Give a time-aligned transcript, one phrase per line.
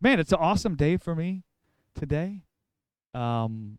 [0.00, 1.44] man, it's an awesome day for me
[1.94, 2.44] today.
[3.14, 3.78] Um,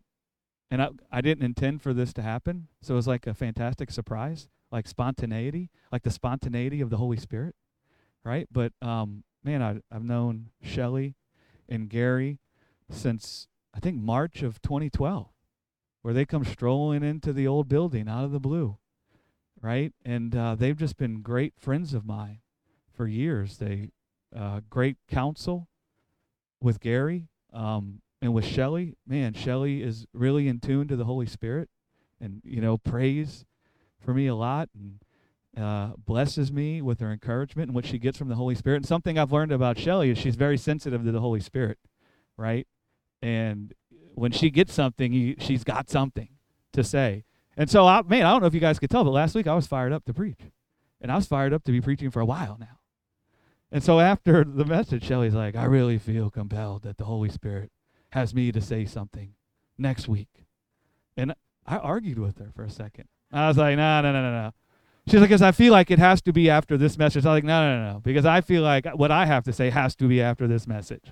[0.70, 2.68] and I, I didn't intend for this to happen.
[2.80, 7.16] So it was like a fantastic surprise, like spontaneity, like the spontaneity of the Holy
[7.16, 7.54] Spirit,
[8.24, 8.46] right?
[8.50, 11.14] But um, man, I, I've known Shelli
[11.68, 12.38] and Gary
[12.90, 15.28] since I think March of 2012,
[16.02, 18.78] where they come strolling into the old building out of the blue,
[19.60, 19.92] right?
[20.04, 22.40] And uh, they've just been great friends of mine
[22.94, 23.58] for years.
[23.58, 23.90] They
[24.34, 25.68] uh, great counsel
[26.62, 28.94] with Gary um, and with Shelli.
[29.06, 31.68] Man, Shelli is really in tune to the Holy Spirit,
[32.20, 33.44] and you know prays
[34.00, 35.00] for me a lot and
[35.56, 38.76] uh, blesses me with her encouragement and what she gets from the Holy Spirit.
[38.76, 41.78] And something I've learned about Shelli is she's very sensitive to the Holy Spirit,
[42.36, 42.66] right?
[43.20, 43.74] And
[44.14, 46.28] when she gets something, he, she's got something
[46.72, 47.24] to say.
[47.56, 49.46] And so, I, man, I don't know if you guys could tell, but last week
[49.46, 50.40] I was fired up to preach.
[51.00, 52.78] And I was fired up to be preaching for a while now.
[53.72, 57.72] And so after the message, Shelli's like, I really feel compelled that the Holy Spirit
[58.10, 59.32] has me to say something
[59.78, 60.44] next week.
[61.16, 61.34] And
[61.66, 63.08] I argued with her for a second.
[63.32, 64.50] I was like, no, no, no, no, no.
[65.06, 67.24] She's like, because I feel like it has to be after this message.
[67.24, 69.52] I was like, no, no, no, no, because I feel like what I have to
[69.52, 71.06] say has to be after this message.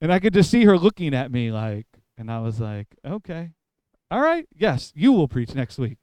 [0.00, 3.50] And I could just see her looking at me like, and I was like, okay,
[4.10, 5.98] all right, yes, you will preach next week.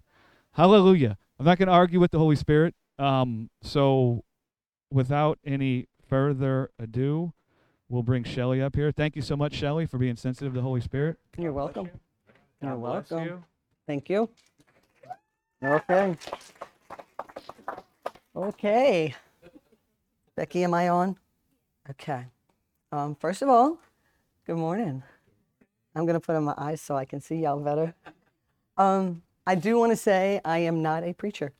[0.51, 1.17] Hallelujah.
[1.39, 2.75] I'm not going to argue with the Holy Spirit.
[2.99, 4.23] Um, so
[4.93, 7.33] without any further ado,
[7.89, 8.91] we'll bring Shelli up here.
[8.91, 11.17] Thank you so much, Shelli, for being sensitive to the Holy Spirit.
[11.37, 11.89] You're welcome.
[12.61, 13.23] You're welcome.
[13.23, 13.43] you.
[13.87, 14.29] Thank you.
[15.63, 16.15] Okay.
[18.35, 19.15] Okay.
[20.35, 21.17] Becky, am I on?
[21.89, 22.25] Okay.
[22.91, 23.79] Um, first of all,
[24.45, 25.03] good morning.
[25.95, 27.93] I'm going to put on my eyes so I can see y'all better.
[28.77, 31.53] Um, I do want to say I am not a preacher.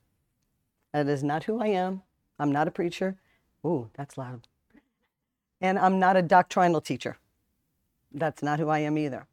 [0.93, 2.01] That is not who I am.
[2.39, 3.17] I'm not a preacher.
[3.65, 4.47] Ooh, that's loud.
[5.61, 7.17] And I'm not a doctrinal teacher.
[8.13, 9.27] That's not who I am either.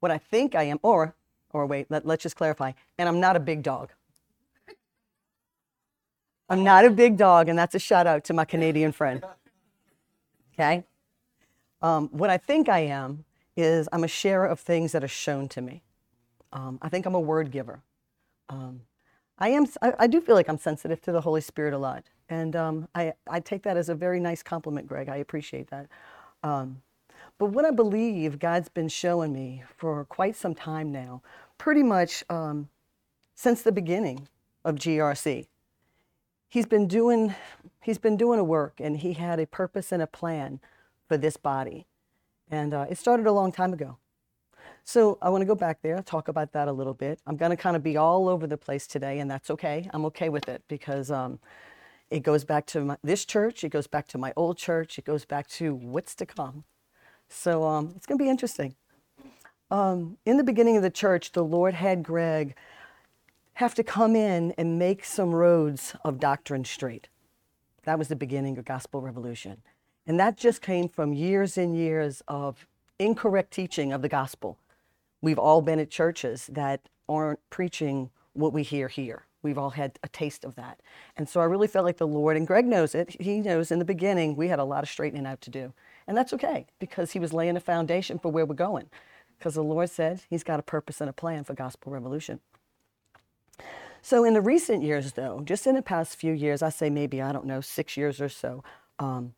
[0.00, 1.14] What I think I am, or,
[1.52, 2.72] or wait, let, let's just clarify.
[2.98, 3.92] And I'm not a big dog.
[6.48, 9.24] I'm not a big dog, and that's a shout out to my Canadian friend.
[10.54, 10.84] Okay?
[11.82, 13.24] Um, what I think I am
[13.56, 15.82] is I'm a sharer of things that are shown to me.
[16.52, 17.80] Um, I think I'm a word giver.
[18.48, 18.82] Um,
[19.38, 19.66] I am.
[19.82, 22.88] I, I do feel like I'm sensitive to the Holy Spirit a lot, and um,
[22.94, 25.08] I I take that as a very nice compliment, Greg.
[25.08, 25.88] I appreciate that.
[26.42, 26.82] Um,
[27.38, 31.22] but what I believe God's been showing me for quite some time now,
[31.58, 32.68] pretty much um,
[33.34, 34.28] since the beginning
[34.64, 35.46] of GRC,
[36.48, 37.34] He's been doing
[37.82, 40.60] He's been doing a work, and He had a purpose and a plan
[41.08, 41.86] for this body,
[42.50, 43.98] and uh, it started a long time ago.
[44.84, 47.18] So I want to go back there, talk about that a little bit.
[47.26, 49.90] I'm going to kind of be all over the place today, and that's okay.
[49.92, 51.40] I'm okay with it because um,
[52.10, 55.04] it goes back to my, this church, it goes back to my old church, it
[55.04, 56.64] goes back to what's to come.
[57.28, 58.76] So um, it's going to be interesting.
[59.70, 62.54] Um, in the beginning of the church, the Lord had Greg
[63.54, 67.08] have to come in and make some roads of doctrine straight.
[67.84, 69.62] That was the beginning of gospel revolution.
[70.06, 72.66] And that just came from years and years of
[72.98, 74.58] incorrect teaching of the gospel.
[75.20, 79.25] We've all been at churches that aren't preaching what we hear here.
[79.46, 80.80] We've all had a taste of that.
[81.16, 83.78] And so I really felt like the Lord, and Greg knows it, he knows in
[83.78, 85.72] the beginning we had a lot of straightening out to do.
[86.08, 88.90] And that's okay because he was laying a foundation for where we're going.
[89.38, 92.40] Because the Lord said he's got a purpose and a plan for gospel revolution.
[94.02, 97.22] So in the recent years, though, just in the past few years, I say maybe,
[97.22, 98.64] I don't know, six years or so,
[98.98, 99.34] um,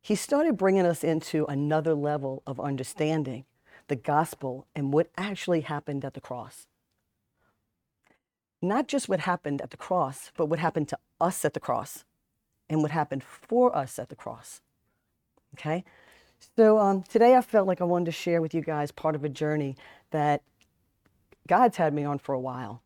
[0.00, 3.44] he started bringing us into another level of understanding
[3.88, 6.66] the gospel and what actually happened at the cross.
[8.62, 12.04] Not just what happened at the cross, but what happened to us at the cross
[12.68, 14.60] and what happened for us at the cross.
[15.54, 15.84] Okay?
[16.56, 19.24] So um, today I felt like I wanted to share with you guys part of
[19.24, 19.76] a journey
[20.10, 20.42] that
[21.48, 22.82] God's had me on for a while.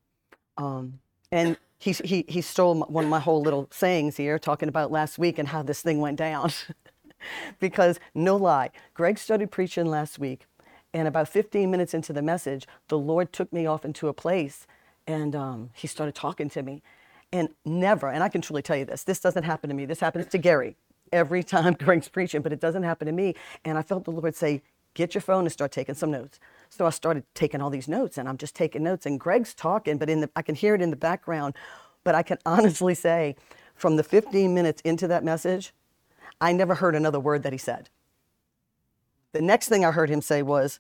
[0.57, 4.69] Um, and he, he, he stole my- one of my whole little sayings here, talking
[4.69, 6.51] about last week and how this thing went down.
[7.61, 10.47] because, no lie, Greg started preaching last week.
[10.93, 14.67] And about 15 minutes into the message, the Lord took me off into a place
[15.07, 16.83] and um, he started talking to me.
[17.33, 19.87] And never, and I can truly tell you this, this doesn't happen to me.
[19.87, 20.77] This happens to Gary
[21.13, 23.35] every time Greg's preaching, but it doesn't happen to me.
[23.65, 24.63] And I felt the Lord say,
[24.95, 26.39] Get your phone and start taking some notes.
[26.69, 29.07] So I started taking all these notes and I'm just taking notes.
[29.07, 31.55] And Greg's talking, but in the, I can hear it in the background.
[32.05, 33.35] But I can honestly say,
[33.75, 35.73] from the 15 minutes into that message,
[36.41, 37.89] I never heard another word that he said.
[39.33, 40.79] The next thing I heard him say was,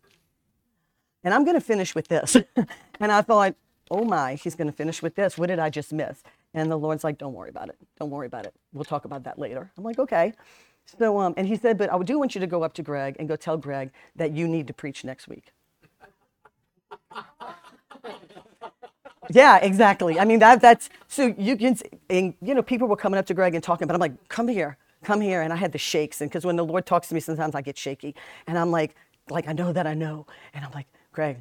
[1.24, 2.36] and I'm going to finish with this.
[3.00, 3.56] and I thought,
[3.90, 5.36] oh my, he's going to finish with this.
[5.36, 6.22] What did I just miss?
[6.54, 7.76] And the Lord's like, don't worry about it.
[7.98, 8.54] Don't worry about it.
[8.72, 9.70] We'll talk about that later.
[9.76, 10.32] I'm like, okay.
[10.98, 13.16] So, um, and he said, but I do want you to go up to Greg
[13.18, 15.52] and go tell Greg that you need to preach next week.
[19.30, 20.20] yeah, exactly.
[20.20, 21.76] I mean, that, that's, so you can,
[22.10, 24.48] and, you know, people were coming up to Greg and talking, but I'm like, come
[24.48, 25.42] here, come here.
[25.42, 26.20] And I had the shakes.
[26.20, 28.14] And because when the Lord talks to me, sometimes I get shaky.
[28.46, 28.94] And I'm like,
[29.30, 30.26] like, I know that I know.
[30.52, 31.38] And I'm like, Greg,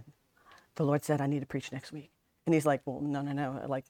[0.75, 2.12] the Lord said I need to preach next week.
[2.45, 3.65] And he's like, well, no, no, no.
[3.67, 3.85] Like,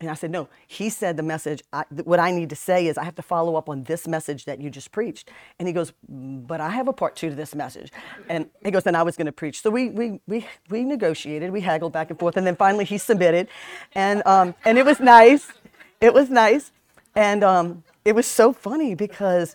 [0.00, 2.98] and I said, no, he said the message, I, what I need to say is
[2.98, 5.30] I have to follow up on this message that you just preached.
[5.58, 7.92] And he goes, but I have a part two to this message.
[8.28, 9.62] And he goes, then I was going to preach.
[9.62, 12.36] So we, we, we, we negotiated, we haggled back and forth.
[12.36, 13.48] And then finally he submitted.
[13.92, 15.48] And, um, and it was nice.
[16.00, 16.72] It was nice.
[17.14, 19.54] And um, it was so funny because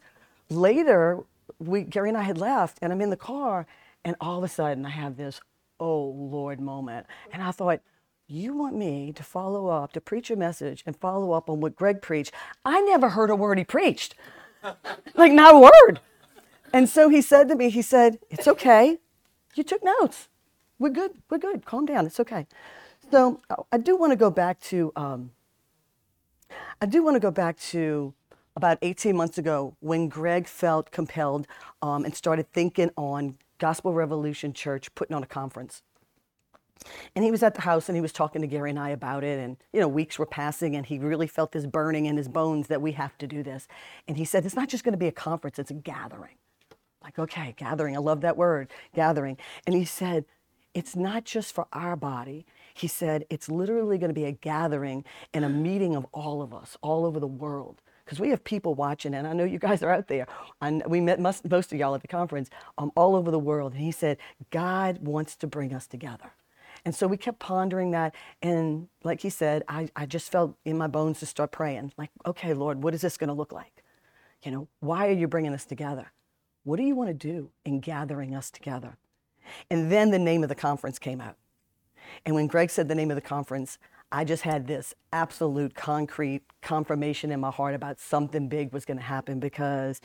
[0.49, 1.19] later,
[1.59, 3.67] we, Gary and I had left, and I'm in the car,
[4.05, 5.41] and all of a sudden I have this,
[5.79, 7.05] oh Lord moment.
[7.33, 7.81] And I thought,
[8.29, 11.75] you want me to follow up, to preach a message and follow up on what
[11.75, 12.31] Greg preached.
[12.63, 14.15] I never heard a word he preached,
[15.15, 15.99] like not a word.
[16.71, 18.99] And so he said to me, he said, It's okay.
[19.55, 20.29] You took notes.
[20.77, 21.11] We're good.
[21.29, 21.65] We're good.
[21.65, 22.05] Calm down.
[22.05, 22.45] It's okay.
[23.11, 23.41] So
[23.71, 25.31] I do want to go back to, um,
[26.79, 28.13] I do want to go back to
[28.55, 31.47] about 18 months ago when Greg felt compelled
[31.81, 35.81] um, and started thinking on Gospel Revolution Church putting on a conference.
[37.15, 39.23] And he was at the house and he was talking to Gary and I about
[39.23, 39.39] it.
[39.39, 42.67] And, you know, weeks were passing and he really felt this burning in his bones
[42.67, 43.67] that we have to do this.
[44.07, 46.35] And he said, it's not just going to be a conference, it's a gathering.
[47.03, 47.95] Like, okay, gathering.
[47.95, 49.37] I love that word, gathering.
[49.65, 50.25] And he said,
[50.73, 52.45] it's not just for our body.
[52.73, 55.03] He said, it's literally going to be a gathering
[55.33, 57.81] and a meeting of all of us all over the world.
[58.05, 60.27] Because we have people watching, and I know you guys are out there.
[60.61, 62.49] And we met most, most of y'all at the conference
[62.79, 63.73] um, all over the world.
[63.73, 64.17] And he said,
[64.49, 66.31] God wants to bring us together.
[66.85, 68.15] And so we kept pondering that.
[68.41, 72.09] And like he said, I, I just felt in my bones to start praying, like,
[72.25, 73.83] okay, Lord, what is this going to look like?
[74.43, 76.11] You know, why are you bringing us together?
[76.63, 78.97] What do you want to do in gathering us together?
[79.69, 81.35] And then the name of the conference came out.
[82.25, 83.77] And when Greg said the name of the conference,
[84.11, 88.97] I just had this absolute concrete confirmation in my heart about something big was going
[88.97, 90.01] to happen because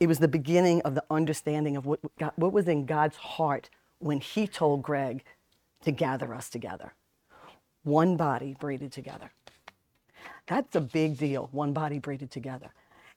[0.00, 3.68] it was the beginning of the understanding of what, God, what was in God's heart
[3.98, 5.24] when he told Greg
[5.84, 6.94] to gather us together.
[7.82, 9.30] One body braided together.
[10.46, 12.72] That's a big deal, one body braided together.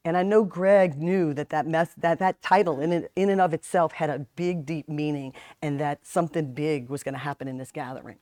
[0.06, 3.54] And I know Greg knew that that, mess, that, that title in, in and of
[3.54, 7.58] itself had a big, deep meaning and that something big was going to happen in
[7.58, 8.18] this gathering.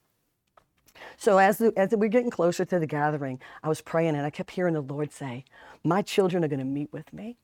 [1.18, 4.30] So as, the, as we're getting closer to the gathering, I was praying and I
[4.30, 5.46] kept hearing the Lord say,
[5.84, 7.38] my children are going to meet with me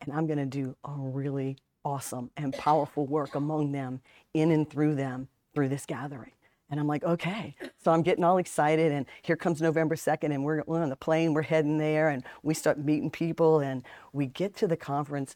[0.00, 4.00] and I'm going to do a really awesome and powerful work among them,
[4.34, 6.32] in and through them, through this gathering.
[6.70, 7.54] And I'm like, okay.
[7.84, 10.96] So I'm getting all excited, and here comes November 2nd, and we're, we're on the
[10.96, 13.84] plane, we're heading there, and we start meeting people, and
[14.14, 15.34] we get to the conference.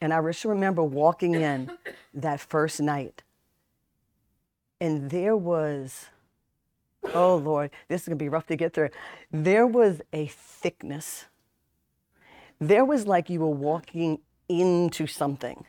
[0.00, 1.70] And I just remember walking in
[2.12, 3.22] that first night,
[4.80, 6.06] and there was,
[7.14, 8.90] oh Lord, this is gonna be rough to get through.
[9.30, 11.26] There was a thickness.
[12.60, 15.66] There was like you were walking into something.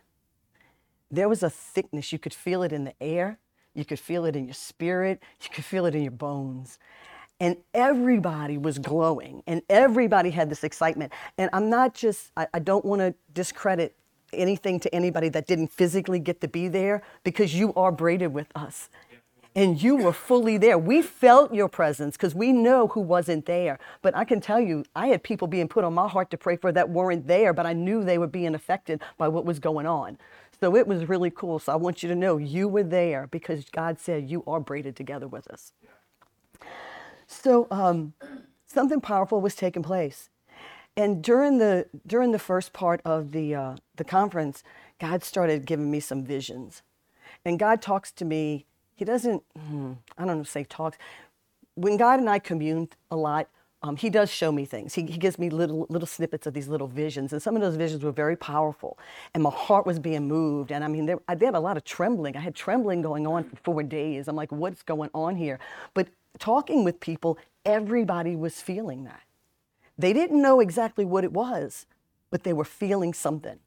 [1.11, 2.11] There was a thickness.
[2.11, 3.39] You could feel it in the air.
[3.75, 5.21] You could feel it in your spirit.
[5.41, 6.79] You could feel it in your bones.
[7.39, 11.11] And everybody was glowing and everybody had this excitement.
[11.37, 13.93] And I'm not just, I, I don't want to discredit
[14.33, 18.47] anything to anybody that didn't physically get to be there because you are braided with
[18.55, 18.89] us.
[19.57, 20.77] And you were fully there.
[20.77, 23.79] We felt your presence because we know who wasn't there.
[24.01, 26.57] But I can tell you, I had people being put on my heart to pray
[26.57, 29.85] for that weren't there, but I knew they were being affected by what was going
[29.87, 30.17] on.
[30.59, 31.59] So it was really cool.
[31.59, 34.95] So I want you to know you were there because God said you are braided
[34.95, 35.73] together with us.
[37.27, 38.13] So um,
[38.67, 40.29] something powerful was taking place.
[40.97, 44.63] And during the during the first part of the uh, the conference,
[44.99, 46.83] God started giving me some visions.
[47.43, 48.65] And God talks to me.
[48.95, 49.43] He doesn't.
[49.57, 50.43] Hmm, I don't know.
[50.43, 50.97] Say talks.
[51.75, 53.49] When God and I commune a lot,
[53.83, 54.95] um, he does show me things.
[54.95, 57.75] He, he gives me little little snippets of these little visions, and some of those
[57.75, 58.97] visions were very powerful.
[59.33, 60.71] And my heart was being moved.
[60.71, 62.35] And I mean, there, I did a lot of trembling.
[62.35, 64.27] I had trembling going on for four days.
[64.27, 65.59] I'm like, what's going on here?
[65.93, 66.07] But
[66.39, 69.21] talking with people, everybody was feeling that.
[69.97, 71.85] They didn't know exactly what it was,
[72.29, 73.59] but they were feeling something.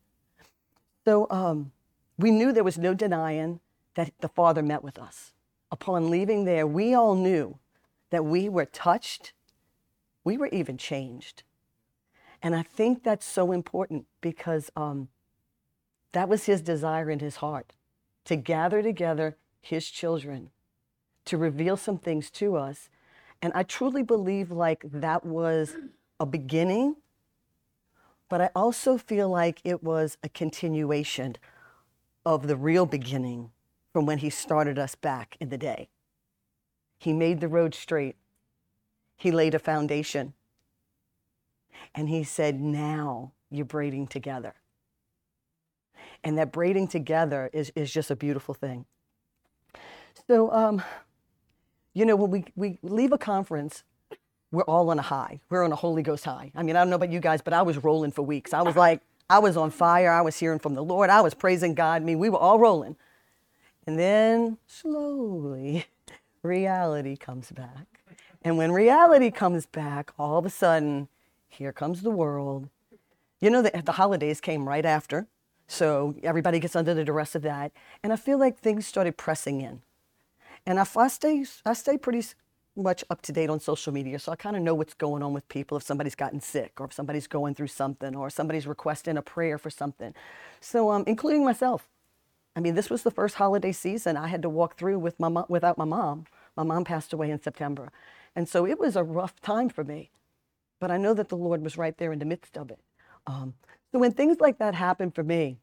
[1.04, 1.72] So um,
[2.18, 3.60] we knew there was no denying
[3.94, 5.32] that the Father met with us.
[5.70, 7.58] Upon leaving there, we all knew
[8.10, 9.32] that we were touched
[10.28, 11.42] we were even changed.
[12.42, 15.08] And I think that's so important because um,
[16.12, 17.72] that was his desire in his heart
[18.26, 20.50] to gather together his children,
[21.24, 22.90] to reveal some things to us.
[23.40, 25.76] And I truly believe like that was
[26.20, 26.96] a beginning
[28.28, 31.36] but I also feel like it was a continuation
[32.24, 33.50] of the real beginning
[33.92, 35.88] from when he started us back in the day.
[36.98, 38.16] He made the road straight.
[39.18, 40.32] He laid a foundation.
[41.94, 44.54] And he said, now you're braiding together.
[46.24, 48.86] And that braiding together is, is just a beautiful thing.
[50.26, 50.82] So, um,
[51.94, 53.82] you know, when we, we leave a conference,
[54.52, 55.40] we're all on a high.
[55.50, 56.52] We're on a Holy Ghost high.
[56.54, 58.54] I mean, I don't know about you guys, but I was rolling for weeks.
[58.54, 60.10] I was like, I was on fire.
[60.10, 61.10] I was hearing from the Lord.
[61.10, 62.02] I was praising God.
[62.02, 62.96] I mean, we were all rolling.
[63.86, 65.86] And then slowly,
[66.42, 67.97] reality comes back.
[68.42, 71.08] And when reality comes back, all of a sudden,
[71.48, 72.68] here comes the world.
[73.40, 75.26] You know, the, the holidays came right after.
[75.66, 77.72] So everybody gets under the duress of that.
[78.02, 79.82] And I feel like things started pressing in.
[80.66, 82.22] And I, I, stay, I stay pretty
[82.78, 85.32] much up to date on social media, so I kind of know what's going on
[85.32, 89.16] with people if somebody's gotten sick or if somebody's going through something or somebody's requesting
[89.16, 90.14] a prayer for something.
[90.60, 91.88] So, um, including myself.
[92.56, 95.44] I mean, this was the first holiday season I had to walk through with my
[95.48, 96.26] without my mom.
[96.56, 97.92] My mom passed away in September.
[98.38, 100.12] And so it was a rough time for me.
[100.78, 102.78] But I know that the Lord was right there in the midst of it.
[103.26, 103.54] Um,
[103.90, 105.58] so when things like that happen for me,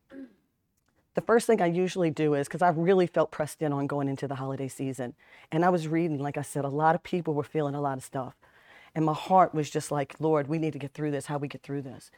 [1.14, 4.10] the first thing I usually do is because I really felt pressed in on going
[4.10, 5.14] into the holiday season.
[5.54, 7.98] And I was reading, like I said, a lot of people were feeling a lot
[7.98, 8.36] of stuff.
[8.94, 11.48] And my heart was just like, Lord, we need to get through this, how we
[11.48, 12.12] get through this.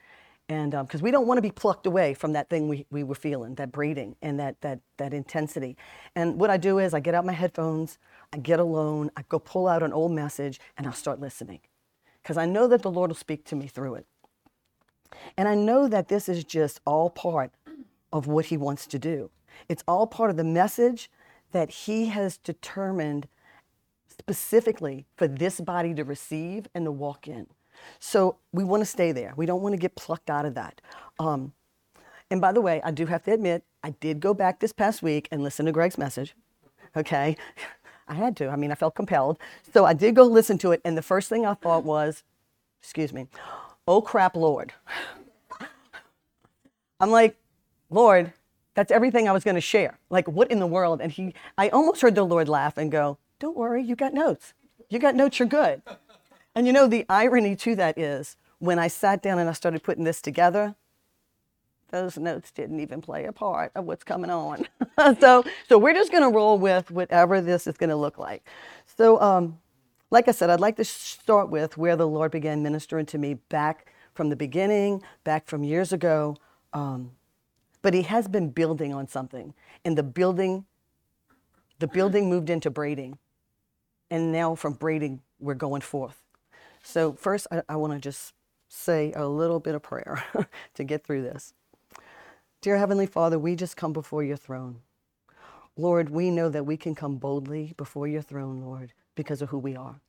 [0.50, 3.04] And because um, we don't want to be plucked away from that thing we, we
[3.04, 5.76] were feeling, that braiding and that, that, that intensity.
[6.16, 7.98] And what I do is I get out my headphones,
[8.32, 11.60] I get alone, I go pull out an old message, and I'll start listening.
[12.24, 14.06] Because I know that the Lord will speak to me through it.
[15.38, 17.52] And I know that this is just all part
[18.14, 19.30] of what he wants to do.
[19.68, 21.10] It's all part of the message
[21.52, 23.28] that he has determined
[24.08, 27.48] specifically for this body to receive and to walk in.
[28.00, 29.34] So we want to stay there.
[29.36, 30.82] We don't want to get plucked out of that.
[31.20, 31.54] Um,
[32.30, 35.02] and by the way, I do have to admit, I did go back this past
[35.02, 36.36] week and listen to Greg's message.
[36.96, 37.38] Okay.
[38.08, 38.48] I had to.
[38.48, 39.38] I mean, I felt compelled.
[39.74, 40.82] So I did go listen to it.
[40.86, 42.24] And the first thing I thought was,
[42.82, 43.28] excuse me,
[43.88, 44.74] oh crap, Lord.
[47.00, 47.36] I'm like,
[47.90, 48.34] Lord,
[48.76, 49.98] that's everything I was going to share.
[50.10, 51.02] Like, what in the world?
[51.02, 54.54] And he, I almost heard the Lord laugh and go, Don't worry, you got notes.
[54.90, 55.82] You got notes, you're good.
[56.58, 59.84] And you know, the irony to that is when I sat down and I started
[59.84, 60.74] putting this together,
[61.92, 64.68] those notes didn't even play a part of what's coming on.
[65.20, 68.44] so, so we're just going to roll with whatever this is going to look like.
[68.88, 69.60] So, um,
[70.10, 73.36] like I said, I'd like to start with where the Lord began ministering to me
[73.36, 76.38] back from the beginning, back from years ago.
[76.74, 77.12] Um,
[77.84, 79.54] but he has been building on something
[79.86, 80.66] and the building
[81.78, 83.20] the building moved into braiding
[84.10, 86.18] and now from braiding we're going forth
[86.88, 88.34] so first i, I want to just
[88.70, 90.24] say a little bit of prayer
[90.76, 91.54] to get through this.
[92.62, 94.82] Dear heavenly father we just come before your throne.
[95.78, 99.58] Lord we know that we can come boldly before your throne lord because of who
[99.60, 100.00] we are.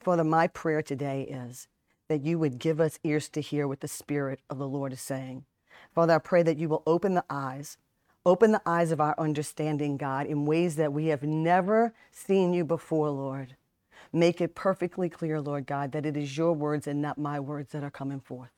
[0.00, 1.68] Father my prayer today is
[2.08, 5.00] that you would give us ears to hear what the spirit of the lord is
[5.00, 5.44] saying.
[5.94, 7.78] Father, I pray that you will open the eyes,
[8.24, 12.64] open the eyes of our understanding, God, in ways that we have never seen you
[12.64, 13.56] before, Lord.
[14.12, 17.72] Make it perfectly clear, Lord God, that it is your words and not my words
[17.72, 18.50] that are coming forth.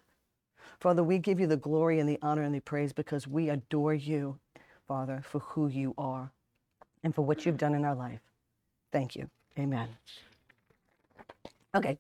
[0.81, 3.95] Father, we give you the glory and the honor and the praise because we adore
[3.95, 4.39] you,
[4.89, 6.33] Father, for who you are
[7.05, 8.21] and for what you've done in our life.
[8.93, 9.29] Thank you.
[9.59, 9.89] Amen.
[11.75, 11.99] Okay,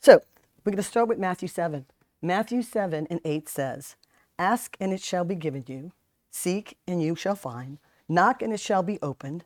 [0.00, 0.22] so
[0.64, 1.86] we're going to start with Matthew 7.
[2.22, 3.96] Matthew 7 and 8 says,
[4.38, 5.92] Ask and it shall be given you.
[6.30, 7.78] Seek and you shall find.
[8.08, 9.44] Knock and it shall be opened.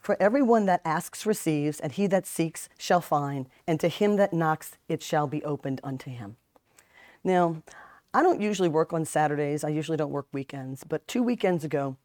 [0.00, 4.32] For everyone that asks receives, and he that seeks shall find, and to him that
[4.32, 6.36] knocks it shall be opened unto him.
[7.24, 7.62] Now,
[8.14, 9.64] I don't usually work on Saturdays.
[9.64, 10.84] I usually don't work weekends.
[10.84, 11.96] But two weekends ago,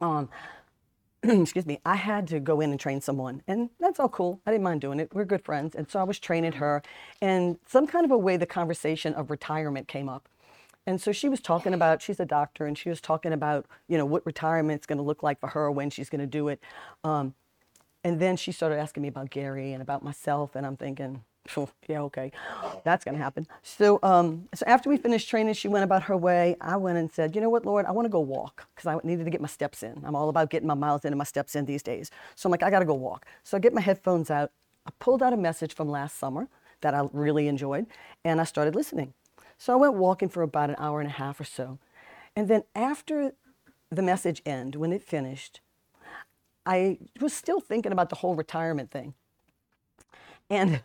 [0.00, 0.28] um,
[1.22, 3.42] excuse me, I had to go in and train someone.
[3.46, 4.40] And that's all cool.
[4.46, 5.10] I didn't mind doing it.
[5.12, 5.74] We're good friends.
[5.74, 6.82] And so I was training her.
[7.20, 10.28] And some kind of a way the conversation of retirement came up.
[10.86, 13.98] And so she was talking about, she's a doctor, and she was talking about, you
[13.98, 16.60] know, what retirement's going to look like for her, when she's going to do it.
[17.04, 17.34] Um,
[18.02, 21.22] and then she started asking me about Gary and about myself, and I'm thinking,
[21.56, 22.32] oh, yeah, okay,
[22.82, 23.46] that's going to happen.
[23.62, 26.56] So, um, so after we finished training, she went about her way.
[26.60, 28.98] I went and said, you know what, Lord, I want to go walk because I
[29.06, 30.02] needed to get my steps in.
[30.04, 32.10] I'm all about getting my miles in and my steps in these days.
[32.36, 33.26] So I'm like, I got to go walk.
[33.44, 34.50] So I get my headphones out.
[34.86, 36.48] I pulled out a message from last summer
[36.80, 37.86] that I really enjoyed,
[38.24, 39.12] and I started listening.
[39.60, 41.78] So I went walking for about an hour and a half or so.
[42.34, 43.32] And then after
[43.90, 45.60] the message ended, when it finished,
[46.64, 49.12] I was still thinking about the whole retirement thing.
[50.48, 50.80] And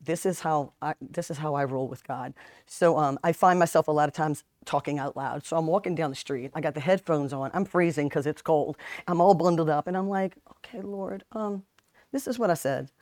[0.00, 2.34] this is how I, this is how I roll with God.
[2.66, 5.44] So um, I find myself a lot of times talking out loud.
[5.44, 6.52] So I'm walking down the street.
[6.54, 7.50] I got the headphones on.
[7.52, 8.76] I'm freezing because it's cold.
[9.08, 11.64] I'm all bundled up, and I'm like, okay, Lord, um,
[12.12, 12.92] this is what I said.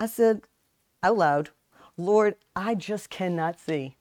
[0.00, 0.40] I said
[1.00, 1.50] out loud,
[1.96, 3.96] Lord, I just cannot see.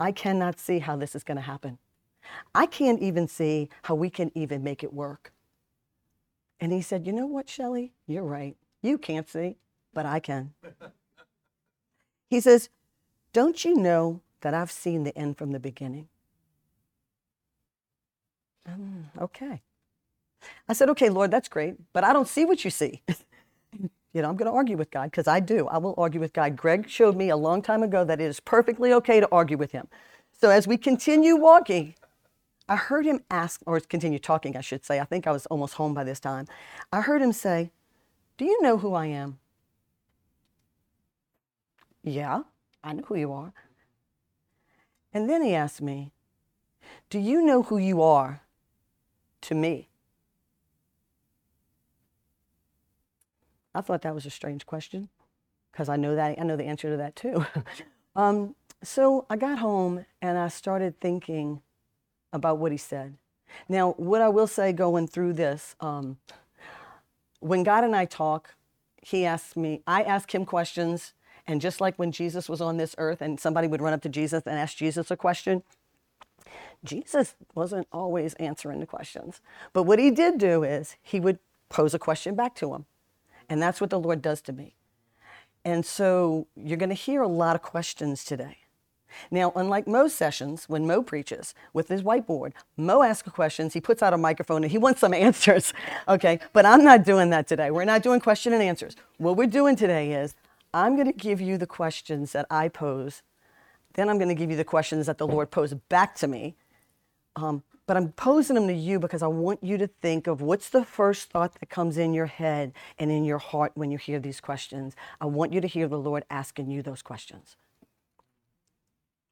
[0.00, 1.78] I cannot see how this is going to happen.
[2.54, 5.32] I can't even see how we can even make it work.
[6.60, 7.90] And he said, You know what, Shelli?
[8.06, 8.56] You're right.
[8.82, 9.56] You can't see,
[9.94, 10.54] but I can.
[12.30, 12.70] he says,
[13.32, 16.08] Don't you know that I've seen the end from the beginning?
[18.66, 19.62] Um, okay.
[20.68, 23.02] I said, Okay, Lord, that's great, but I don't see what you see.
[24.12, 25.68] you know, I'm going to argue with God because I do.
[25.68, 26.56] I will argue with God.
[26.56, 29.72] Greg showed me a long time ago that it is perfectly okay to argue with
[29.72, 29.88] him.
[30.32, 31.94] So as we continue walking,
[32.68, 35.00] I heard him ask, or continue talking, I should say.
[35.00, 36.46] I think I was almost home by this time.
[36.92, 37.70] I heard him say,
[38.38, 39.38] Do you know who I am?
[42.02, 42.42] Yeah,
[42.82, 43.52] I know who you are.
[45.12, 46.12] And then he asked me,
[47.10, 48.42] Do you know who you are
[49.42, 49.89] to me?
[53.74, 55.08] I thought that was a strange question
[55.72, 57.44] because I know that I know the answer to that too.
[58.16, 61.62] um, so I got home and I started thinking
[62.32, 63.16] about what he said.
[63.68, 66.18] Now, what I will say going through this, um,
[67.40, 68.54] when God and I talk,
[69.02, 71.14] he asks me, I ask him questions.
[71.46, 74.08] And just like when Jesus was on this earth and somebody would run up to
[74.08, 75.62] Jesus and ask Jesus a question,
[76.84, 79.40] Jesus wasn't always answering the questions.
[79.72, 82.86] But what he did do is he would pose a question back to him.
[83.50, 84.76] And that's what the Lord does to me.
[85.64, 88.56] And so you're going to hear a lot of questions today.
[89.28, 94.04] Now, unlike Mo's sessions, when Mo preaches with his whiteboard, Mo asks questions, he puts
[94.04, 95.72] out a microphone, and he wants some answers.
[96.08, 97.72] Okay, but I'm not doing that today.
[97.72, 98.94] We're not doing question and answers.
[99.18, 100.36] What we're doing today is
[100.72, 103.22] I'm going to give you the questions that I pose.
[103.94, 106.54] Then I'm going to give you the questions that the Lord posed back to me.
[107.34, 110.68] Um, but I'm posing them to you because I want you to think of what's
[110.68, 114.20] the first thought that comes in your head and in your heart when you hear
[114.20, 114.94] these questions.
[115.20, 117.56] I want you to hear the Lord asking you those questions.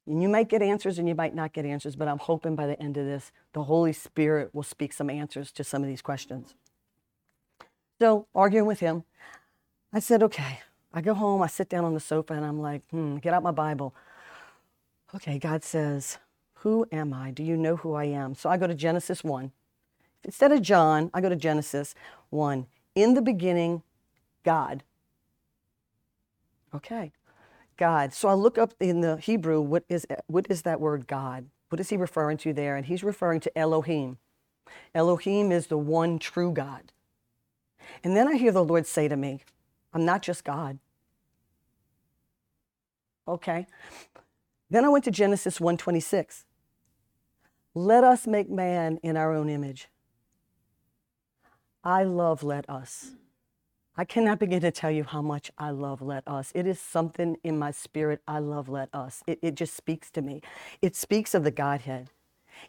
[0.05, 2.67] And you might get answers and you might not get answers, but I'm hoping by
[2.67, 6.01] the end of this, the Holy Spirit will speak some answers to some of these
[6.01, 6.53] questions.
[8.01, 9.05] So, arguing with him,
[9.93, 10.59] I said, okay.
[10.93, 13.41] I go home, I sit down on the sofa, and I'm like, hmm, get out
[13.41, 13.95] my Bible.
[15.15, 16.17] Okay, God says,
[16.61, 17.31] Who am I?
[17.31, 18.35] Do you know who I am?
[18.35, 19.51] So I go to Genesis 1.
[20.25, 21.95] Instead of John, I go to Genesis
[22.31, 22.65] 1.
[22.95, 23.81] In the beginning,
[24.43, 24.83] God.
[26.75, 27.13] Okay.
[27.77, 28.13] God.
[28.13, 31.45] So I look up in the Hebrew, what is, what is that word God?
[31.69, 32.75] What is he referring to there?
[32.75, 34.17] And he's referring to Elohim.
[34.93, 36.91] Elohim is the one true God.
[38.03, 39.39] And then I hear the Lord say to me,
[39.93, 40.79] I'm not just God.
[43.27, 43.65] Okay.
[44.69, 46.43] Then I went to Genesis 1:26.
[47.79, 49.87] Let us make man in our own image.
[51.81, 53.11] I love let us.
[53.95, 56.51] I cannot begin to tell you how much I love Let Us.
[56.53, 58.21] It is something in my spirit.
[58.27, 59.23] I love Let Us.
[59.27, 60.41] It, it just speaks to me.
[60.81, 62.09] It speaks of the Godhead.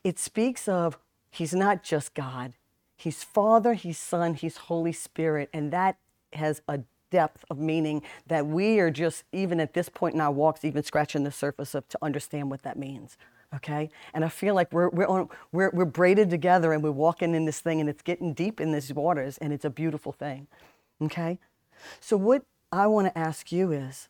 [0.04, 0.96] It speaks of
[1.28, 2.52] He's not just God,
[2.96, 5.50] He's Father, He's Son, He's Holy Spirit.
[5.52, 5.96] And that
[6.34, 10.30] has a depth of meaning that we are just, even at this point in our
[10.30, 13.16] walks, even scratching the surface of to understand what that means.
[13.54, 13.90] Okay?
[14.14, 17.44] And I feel like we're, we're, on, we're, we're braided together and we're walking in
[17.44, 20.46] this thing and it's getting deep in these waters and it's a beautiful thing.
[21.02, 21.38] Okay?
[21.98, 24.08] So, what I want to ask you is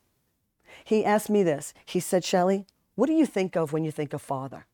[0.84, 1.72] he asked me this.
[1.86, 4.66] He said, Shelli, what do you think of when you think of Father?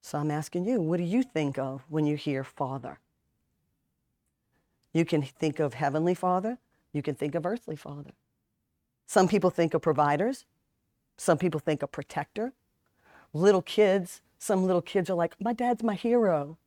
[0.00, 2.98] So, I'm asking you, what do you think of when you hear Father?
[4.92, 6.58] You can think of Heavenly Father,
[6.92, 8.12] you can think of Earthly Father.
[9.06, 10.44] Some people think of providers,
[11.22, 12.52] some people think of protector.
[13.32, 16.58] Little kids, some little kids are like, My dad's my hero.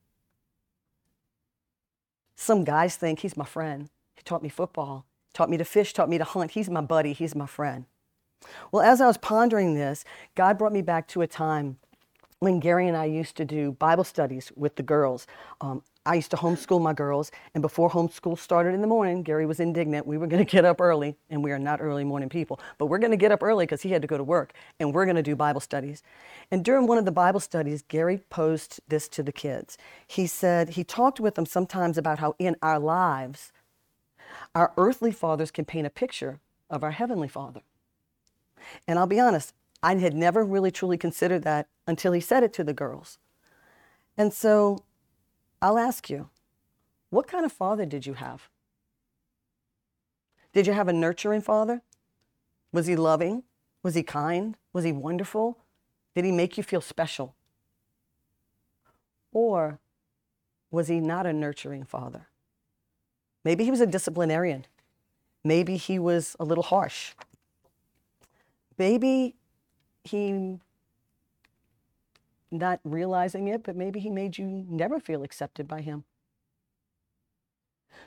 [2.38, 3.90] Some guys think he's my friend.
[4.16, 6.52] He taught me football, taught me to fish, taught me to hunt.
[6.52, 7.84] He's my buddy, he's my friend.
[8.72, 11.78] Well, as I was pondering this, God brought me back to a time
[12.40, 15.28] when Gary and I used to do Bible studies with the girls.
[15.60, 19.46] Um, I used to homeschool my girls, and before homeschool started in the morning, Gary
[19.46, 20.06] was indignant.
[20.06, 22.88] We were going to get up early, and we are not early morning people, but
[22.88, 25.06] we're going to get up early because he had to go to work, and we're
[25.06, 26.04] going to do Bible studies.
[26.52, 29.78] And during one of the Bible studies, Gary posed this to the kids.
[30.06, 33.52] He said he talked with them sometimes about how in our lives,
[34.54, 36.40] our earthly fathers can paint a picture
[36.70, 37.62] of our heavenly father.
[38.88, 42.54] And I'll be honest, I had never really truly considered that until he said it
[42.54, 43.18] to the girls.
[44.18, 44.84] And so
[45.66, 46.30] I'll ask you,
[47.10, 48.50] what kind of father did you have?
[50.54, 51.82] Did you have a nurturing father?
[52.72, 53.42] Was he loving?
[53.82, 54.58] Was he kind?
[54.74, 55.58] Was he wonderful?
[56.14, 57.34] Did he make you feel special?
[59.34, 59.80] Or
[60.70, 62.28] was he not a nurturing father?
[63.44, 64.68] Maybe he was a disciplinarian.
[65.44, 67.14] Maybe he was a little harsh.
[68.78, 69.34] Maybe
[70.04, 70.60] he,
[72.52, 76.04] not realizing it, but maybe he made you never feel accepted by him.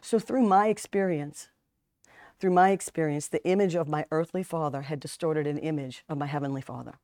[0.00, 1.48] So, through my experience,
[2.38, 6.26] through my experience, the image of my earthly father had distorted an image of my
[6.26, 6.94] heavenly father.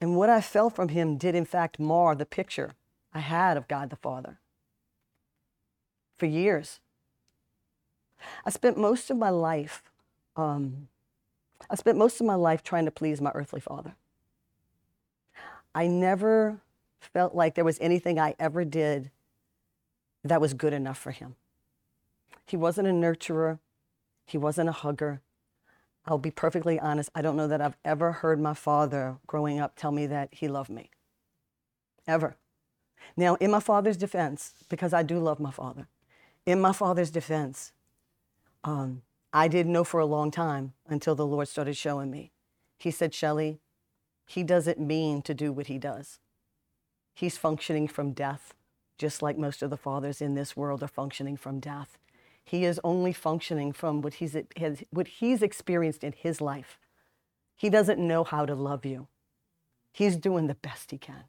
[0.00, 2.72] And what I felt from him did, in fact, mar the picture
[3.12, 4.38] I had of God the Father.
[6.16, 6.80] For years,
[8.44, 9.82] I spent most of my life,
[10.36, 10.88] um,
[11.68, 13.94] I spent most of my life trying to please my earthly father.
[15.74, 16.60] I never
[17.00, 19.10] felt like there was anything I ever did
[20.24, 21.36] that was good enough for him.
[22.46, 23.58] He wasn't a nurturer.
[24.26, 25.20] He wasn't a hugger.
[26.06, 29.76] I'll be perfectly honest, I don't know that I've ever heard my father growing up
[29.76, 30.90] tell me that he loved me.
[32.06, 32.36] Ever.
[33.16, 35.88] Now, in my father's defense, because I do love my father,
[36.46, 37.72] in my father's defense,
[38.64, 39.02] um,
[39.32, 42.32] I didn't know for a long time until the Lord started showing me.
[42.78, 43.58] He said, Shelli,
[44.30, 46.20] he doesn't mean to do what he does.
[47.12, 48.54] He's functioning from death,
[48.96, 51.98] just like most of the fathers in this world are functioning from death.
[52.44, 54.36] He is only functioning from what he's,
[54.90, 56.78] what he's experienced in his life.
[57.56, 59.08] He doesn't know how to love you.
[59.92, 61.24] He's doing the best he can.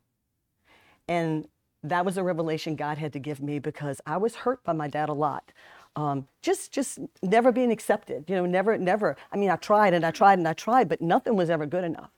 [1.08, 1.48] And
[1.82, 4.88] that was a revelation God had to give me because I was hurt by my
[4.88, 5.52] dad a lot.
[5.96, 9.18] Um, just, just never being accepted, you know, never, never.
[9.32, 11.84] I mean, I tried and I tried and I tried, but nothing was ever good
[11.84, 12.12] enough.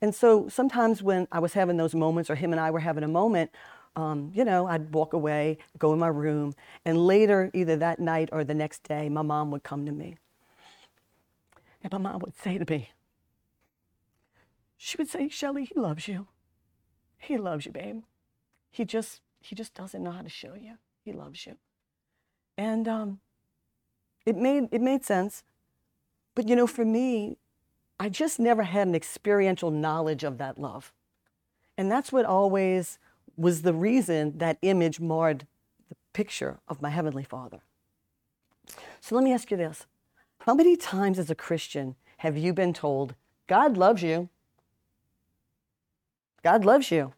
[0.00, 3.04] And so sometimes when I was having those moments, or him and I were having
[3.04, 3.50] a moment,
[3.96, 8.28] um, you know, I'd walk away, go in my room, and later, either that night
[8.30, 10.16] or the next day, my mom would come to me.
[11.82, 12.90] And my mom would say to me,
[14.76, 16.28] she would say, Shelli, he loves you.
[17.18, 18.02] He loves you, babe.
[18.70, 20.74] He just, he just doesn't know how to show you.
[21.04, 21.56] He loves you.
[22.56, 23.20] And um,
[24.24, 25.42] it made it made sense.
[26.34, 27.38] But you know, for me,
[28.00, 30.92] I just never had an experiential knowledge of that love.
[31.76, 32.98] And that's what always
[33.36, 35.46] was the reason that image marred
[35.88, 37.60] the picture of my Heavenly Father.
[39.00, 39.86] So let me ask you this
[40.40, 43.14] How many times as a Christian have you been told,
[43.46, 44.28] God loves you?
[46.42, 47.12] God loves you.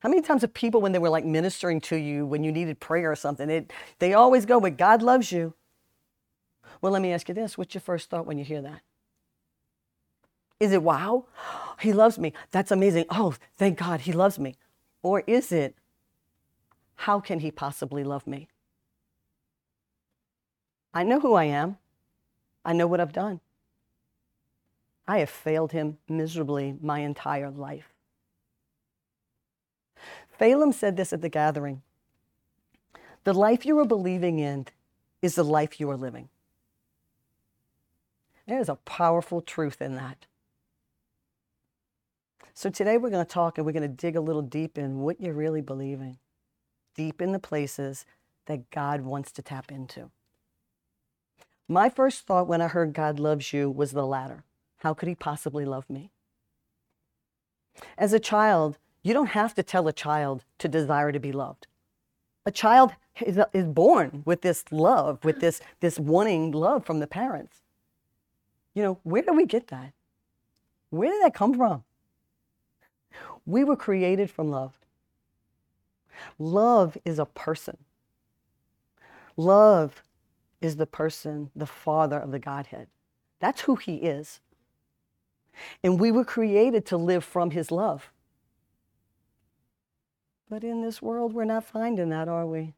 [0.00, 2.80] How many times have people, when they were like ministering to you, when you needed
[2.80, 5.52] prayer or something, it, they always go with, God loves you?
[6.80, 8.80] Well, let me ask you this what's your first thought when you hear that?
[10.60, 11.24] Is it, wow,
[11.80, 12.32] he loves me?
[12.50, 13.06] That's amazing.
[13.10, 14.54] Oh, thank God he loves me.
[15.02, 15.74] Or is it,
[16.94, 18.48] how can he possibly love me?
[20.92, 21.78] I know who I am.
[22.64, 23.40] I know what I've done.
[25.08, 27.94] I have failed him miserably my entire life.
[30.38, 31.82] Phelim said this at the gathering
[33.24, 34.66] The life you are believing in
[35.22, 36.28] is the life you are living.
[38.46, 40.26] There is a powerful truth in that.
[42.60, 45.00] So today we're going to talk and we're going to dig a little deep in
[45.00, 46.18] what you're really believing,
[46.94, 48.04] deep in the places
[48.44, 50.10] that God wants to tap into.
[51.66, 54.44] My first thought when I heard God loves you was the latter.
[54.80, 56.10] How could he possibly love me?
[57.96, 61.66] As a child, you don't have to tell a child to desire to be loved.
[62.44, 62.92] A child
[63.22, 67.62] is, is born with this love, with this, this wanting love from the parents.
[68.74, 69.94] You know, where do we get that?
[70.90, 71.84] Where did that come from?
[73.46, 74.78] We were created from love.
[76.38, 77.78] Love is a person.
[79.36, 80.02] Love
[80.60, 82.88] is the person, the Father of the Godhead.
[83.40, 84.40] That's who He is.
[85.82, 88.12] And we were created to live from His love.
[90.48, 92.74] But in this world, we're not finding that, are we?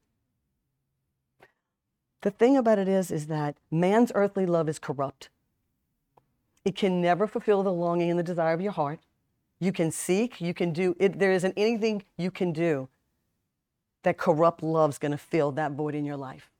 [2.20, 5.28] The thing about it is, is that man's earthly love is corrupt.
[6.64, 9.00] It can never fulfill the longing and the desire of your heart.
[9.62, 11.20] You can seek, you can do it.
[11.20, 12.88] There isn't anything you can do
[14.02, 16.50] that corrupt love's going to fill that void in your life.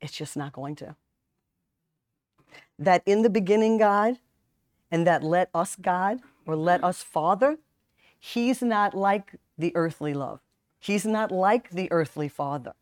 [0.00, 0.96] It's just not going to.
[2.76, 4.16] That in the beginning, God,
[4.90, 7.58] and that let us God or let us Father,
[8.18, 10.40] He's not like the earthly love.
[10.80, 12.72] He's not like the earthly Father.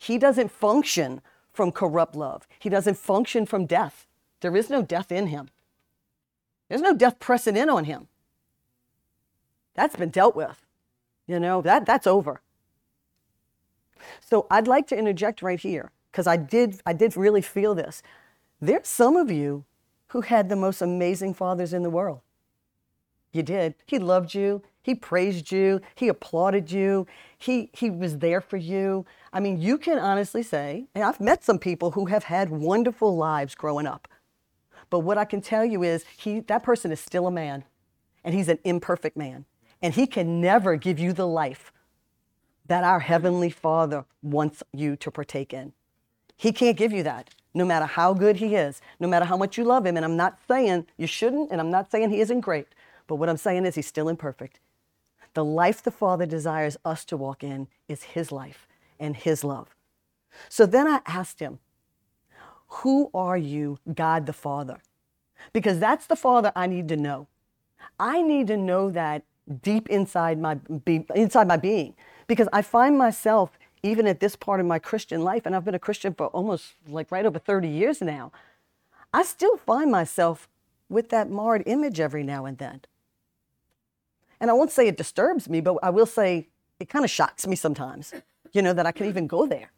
[0.00, 1.20] He doesn't function
[1.52, 2.48] from corrupt love.
[2.58, 4.08] He doesn't function from death.
[4.40, 5.48] There is no death in him.
[6.68, 8.08] There's no death pressing in on him.
[9.74, 10.64] That's been dealt with.
[11.26, 12.40] You know, that, that's over.
[14.20, 18.02] So I'd like to interject right here because I did, I did really feel this
[18.60, 19.64] There's some of you
[20.08, 22.20] who had the most amazing fathers in the world.
[23.32, 23.74] You did.
[23.86, 24.62] He loved you.
[24.82, 25.80] He praised you.
[25.94, 27.06] He applauded you.
[27.38, 29.06] He, he was there for you.
[29.32, 33.16] I mean, you can honestly say, and I've met some people who have had wonderful
[33.16, 34.06] lives growing up.
[34.90, 37.64] But what I can tell you is he, that person is still a man,
[38.22, 39.46] and he's an imperfect man.
[39.82, 41.72] And he can never give you the life
[42.66, 45.72] that our Heavenly Father wants you to partake in.
[46.36, 49.58] He can't give you that, no matter how good He is, no matter how much
[49.58, 49.96] you love Him.
[49.96, 52.68] And I'm not saying you shouldn't, and I'm not saying He isn't great,
[53.06, 54.58] but what I'm saying is He's still imperfect.
[55.34, 58.66] The life the Father desires us to walk in is His life
[58.98, 59.74] and His love.
[60.48, 61.58] So then I asked Him,
[62.68, 64.78] Who are you, God the Father?
[65.52, 67.26] Because that's the Father I need to know.
[67.98, 69.24] I need to know that
[69.62, 71.94] deep inside my, be, inside my being
[72.26, 75.74] because I find myself even at this part of my Christian life, and I've been
[75.74, 78.30] a Christian for almost like right over 30 years now,
[79.12, 80.48] I still find myself
[80.88, 82.82] with that marred image every now and then.
[84.40, 87.46] And I won't say it disturbs me, but I will say it kind of shocks
[87.46, 88.12] me sometimes,
[88.52, 89.72] you know, that I can even go there.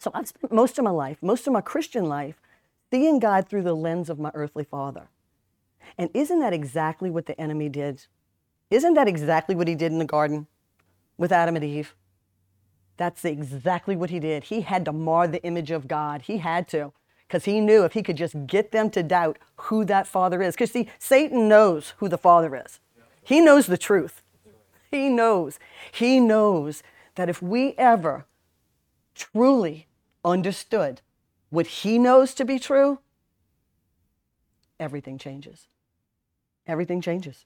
[0.00, 2.40] So I've spent most of my life, most of my Christian life,
[2.90, 5.08] seeing God through the lens of my earthly father.
[5.98, 8.06] And isn't that exactly what the enemy did?
[8.70, 10.46] Isn't that exactly what he did in the garden
[11.18, 11.94] with Adam and Eve?
[12.96, 14.44] That's exactly what he did.
[14.44, 16.22] He had to mar the image of God.
[16.22, 16.92] He had to,
[17.26, 20.54] because he knew if he could just get them to doubt who that Father is.
[20.54, 22.78] Because see, Satan knows who the Father is,
[23.22, 24.22] he knows the truth.
[24.90, 25.58] He knows.
[25.92, 26.82] He knows
[27.14, 28.26] that if we ever
[29.14, 29.86] truly
[30.24, 31.00] understood
[31.48, 32.98] what he knows to be true,
[34.78, 35.68] everything changes.
[36.66, 37.44] Everything changes.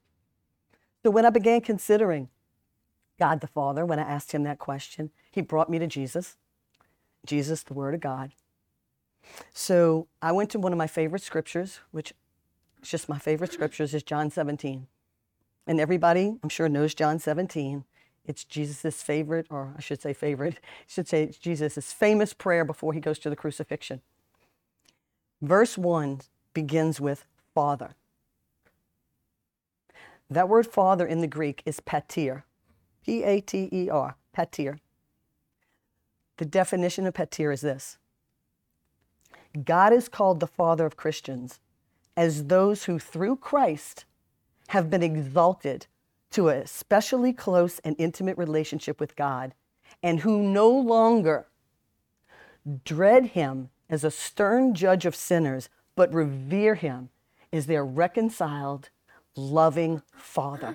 [1.03, 2.29] So when I began considering
[3.19, 6.37] God the Father, when I asked him that question, he brought me to Jesus.
[7.27, 8.33] Jesus, the Word of God.
[9.53, 12.13] So I went to one of my favorite scriptures, which
[12.83, 14.87] is just my favorite scriptures, is John 17.
[15.67, 17.85] And everybody, I'm sure, knows John 17.
[18.27, 22.65] It's Jesus' favorite, or I should say favorite, I should say it's Jesus' famous prayer
[22.65, 24.01] before he goes to the crucifixion.
[25.43, 26.21] Verse 1
[26.55, 27.97] begins with Father.
[30.31, 32.45] That word father in the Greek is pater,
[33.05, 34.79] P A T E R, pater.
[36.39, 37.99] The definition of pater is this
[39.65, 41.61] God is called the Father of Christians
[42.17, 44.05] as those who, through Christ,
[44.69, 45.87] have been exalted
[46.31, 49.55] to a especially close and intimate relationship with God
[50.03, 51.47] and who no longer
[52.85, 57.11] dread Him as a stern judge of sinners, but revere Him
[57.53, 58.91] as their reconciled,
[59.37, 60.75] loving Father.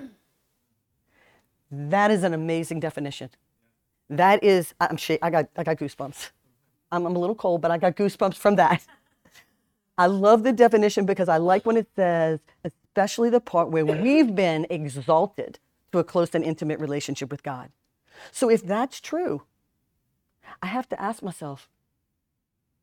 [1.71, 3.29] That is an amazing definition.
[4.09, 6.31] That is, I'm sh- I got, I got goosebumps.
[6.91, 8.85] I'm, I'm a little cold, but I got goosebumps from that.
[9.97, 14.33] I love the definition because I like when it says, especially the part where we've
[14.33, 15.59] been exalted
[15.91, 17.69] to a close and intimate relationship with God.
[18.31, 19.43] So if that's true,
[20.61, 21.69] I have to ask myself,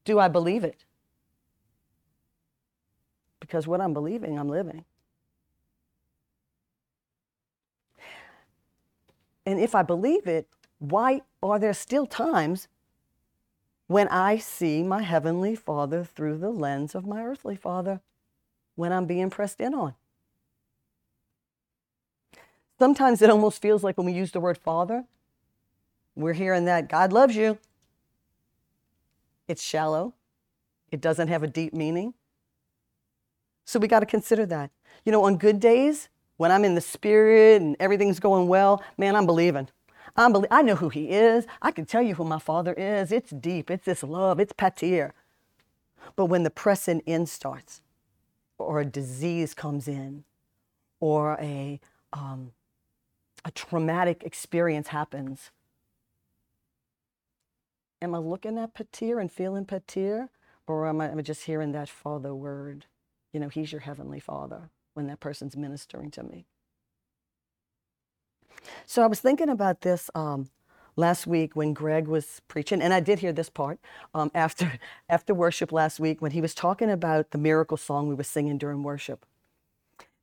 [0.04, 0.84] do I believe it?
[3.40, 4.84] Because what I'm believing, I'm living.
[9.46, 12.68] And if I believe it, why are there still times
[13.86, 18.00] when I see my Heavenly Father through the lens of my earthly Father
[18.74, 19.94] when I'm being pressed in on?
[22.78, 25.04] Sometimes it almost feels like when we use the word Father,
[26.14, 27.58] we're hearing that God loves you.
[29.48, 30.12] It's shallow,
[30.90, 32.14] it doesn't have a deep meaning.
[33.64, 34.70] So we got to consider that.
[35.04, 39.16] You know, on good days, when I'm in the spirit and everything's going well, man,
[39.16, 39.68] I'm believing.
[40.16, 41.46] I'm belie- I know who he is.
[41.62, 43.12] I can tell you who my father is.
[43.12, 43.70] It's deep.
[43.70, 44.40] It's this love.
[44.40, 45.14] It's pater.
[46.14, 47.82] But when the pressing in starts,
[48.58, 50.24] or a disease comes in,
[51.00, 51.80] or a,
[52.12, 52.52] um,
[53.44, 55.50] a traumatic experience happens,
[58.00, 60.30] am I looking at pater and feeling pater?
[60.66, 62.86] Or am I, am I just hearing that father word?
[63.32, 66.46] You know, he's your heavenly father when that person's ministering to me.
[68.84, 70.48] So I was thinking about this um,
[70.96, 73.78] last week when Greg was preaching, and I did hear this part
[74.14, 74.78] um, after
[75.08, 78.58] after worship last week when he was talking about the miracle song we were singing
[78.58, 79.26] during worship.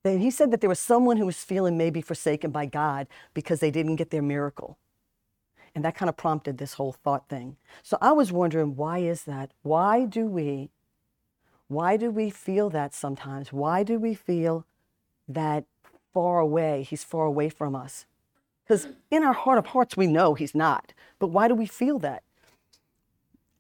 [0.04, 3.62] Then he said that there was someone who was feeling maybe forsaken by God because
[3.62, 4.78] they didn't get their miracle.
[5.74, 7.56] And that kind of prompted this whole thought thing.
[7.82, 9.54] So I was wondering, why is that?
[9.64, 10.70] Why do we
[11.74, 13.52] why do we feel that sometimes?
[13.52, 14.66] Why do we feel
[15.28, 15.66] that
[16.14, 18.06] far away, he's far away from us?
[18.66, 20.94] Because in our heart of hearts, we know he's not.
[21.20, 22.24] But why do we feel that?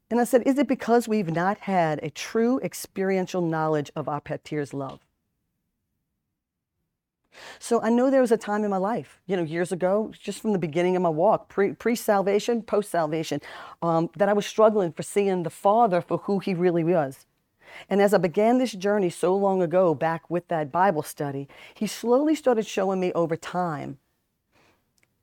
[0.10, 4.22] And I said, Is it because we've not had a true experiential knowledge of our
[4.22, 5.00] Pater's love?
[7.60, 10.40] So I know there was a time in my life, you know, years ago, just
[10.42, 13.42] from the beginning of my walk, pre salvation, post salvation,
[13.82, 17.26] um, that I was struggling for seeing the Father for who He really was.
[17.90, 21.88] And as I began this journey so long ago, back with that Bible study, He
[21.88, 23.98] slowly started showing me over time,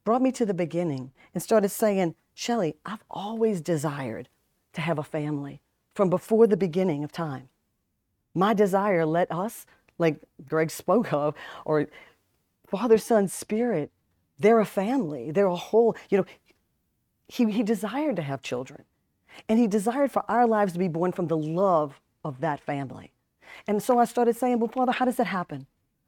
[0.05, 4.29] brought me to the beginning, and started saying, Shelli, I've always desired
[4.73, 5.61] to have a family
[5.95, 7.49] from before the beginning of time.
[8.35, 9.67] My desire let us
[9.99, 11.35] like Greg spoke of,
[11.65, 11.87] or
[12.67, 13.91] Father, Son, Spirit,
[14.39, 15.31] they're a family.
[15.31, 16.25] They're a whole, you know,
[17.29, 18.85] he, he desired to have children.
[19.49, 23.13] And he desired for our lives to be born from the love of that family.
[23.67, 25.67] And so I started saying, well, Father, how does that happen?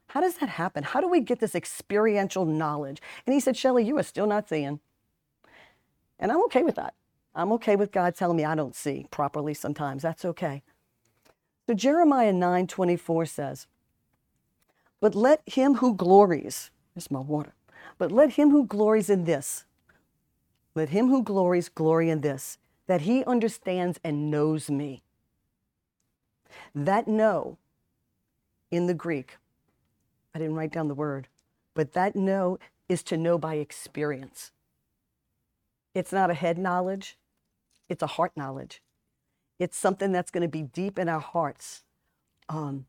[0.09, 0.85] How does that happen?
[0.85, 3.01] How do we get this experiential knowledge?
[3.27, 4.81] And he said, Shelli, you are still not seeing.
[6.19, 6.95] And I'm okay with that.
[7.35, 10.03] I'm okay with God telling me I don't see properly sometimes.
[10.03, 10.63] That's okay.
[11.67, 13.67] So Jeremiah 9 24 says,
[15.03, 17.55] but let him who glories, here's my water,
[17.99, 19.65] but let him who glories in this,
[20.77, 25.03] let him who glories glory in this, that he understands and knows me.
[26.75, 27.59] That know
[28.71, 29.37] in the Greek,
[30.35, 31.29] I didn't write down the word,
[31.75, 34.51] but that know is to know by experience.
[35.95, 37.19] It's not a head knowledge,
[37.89, 38.83] it's a heart knowledge.
[39.59, 41.85] It's something that's going to be deep in our hearts.
[42.49, 42.87] Um,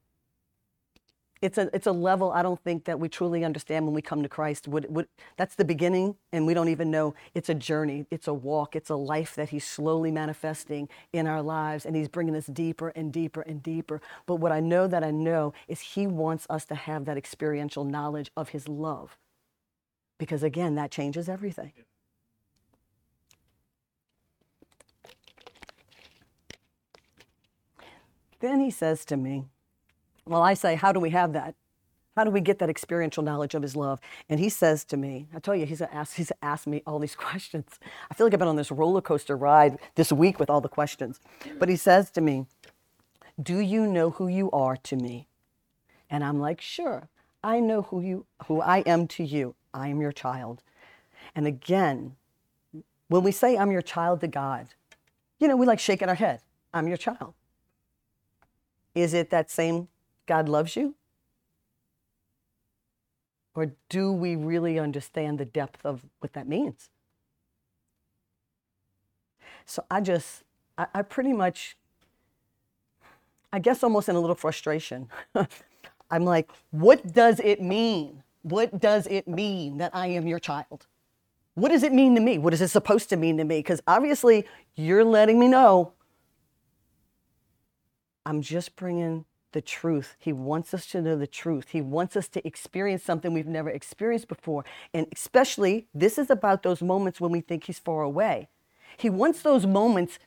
[1.44, 4.24] it's a it's a level I don't think that we truly understand when we come
[4.24, 4.66] to Christ.
[4.70, 8.34] Would, would, that's the beginning, and we don't even know it's a journey, it's a
[8.34, 12.48] walk, it's a life that He's slowly manifesting in our lives, and He's bringing us
[12.48, 14.02] deeper and deeper and deeper.
[14.26, 17.84] But what I know that I know is He wants us to have that experiential
[17.84, 19.18] knowledge of His love,
[20.18, 21.74] because again, that changes everything.
[28.40, 29.46] Then He says to me.
[30.26, 31.56] Well, I say, how do we have that?
[32.16, 34.00] How do we get that experiential knowledge of his love?
[34.30, 37.16] And he says to me, I tell you, he's asked, he's asked me all these
[37.28, 37.80] questions.
[38.10, 40.70] I feel like I've been on this roller coaster ride this week with all the
[40.70, 41.20] questions.
[41.58, 42.46] But he says to me,
[43.42, 45.28] Do you know who you are to me?
[46.10, 47.10] And I'm like, Sure,
[47.44, 49.56] I know who you who I am to you.
[49.74, 50.62] I am your child.
[51.36, 52.16] And again,
[53.08, 54.68] when we say I'm your child to God,
[55.40, 56.42] you know, we like shaking our head.
[56.74, 57.34] I'm your child.
[58.94, 59.88] Is it that same
[60.26, 60.96] God loves you?
[63.56, 66.90] Or do we really understand the depth of what that means?
[69.66, 70.44] So I just,
[70.78, 71.78] I, I pretty much,
[73.52, 75.08] I guess almost in a little frustration.
[76.12, 78.24] I'm like, what does it mean?
[78.42, 80.88] What does it mean that I am your child?
[81.56, 82.40] What does it mean to me?
[82.40, 83.60] What is it supposed to mean to me?
[83.60, 85.94] Because obviously you're letting me know
[88.26, 90.16] I'm just bringing the truth.
[90.20, 91.70] He wants us to know the truth.
[91.70, 94.66] He wants us to experience something we've never experienced before.
[94.94, 98.50] And especially, this is about those moments when we think He's far away.
[98.98, 100.20] He wants those moments,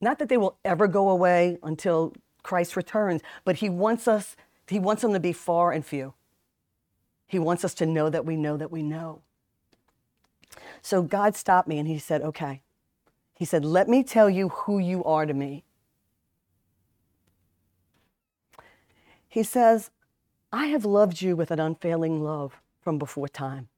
[0.00, 4.36] not that they will ever go away until Christ returns, but He wants us,
[4.68, 6.14] He wants them to be far and few.
[7.26, 9.22] He wants us to know that we know that we know.
[10.80, 12.62] So God stopped me and He said, Okay.
[13.38, 15.65] He said, Let me tell you who you are to me.
[19.36, 19.90] He says,
[20.50, 23.68] I have loved you with an unfailing love from before time.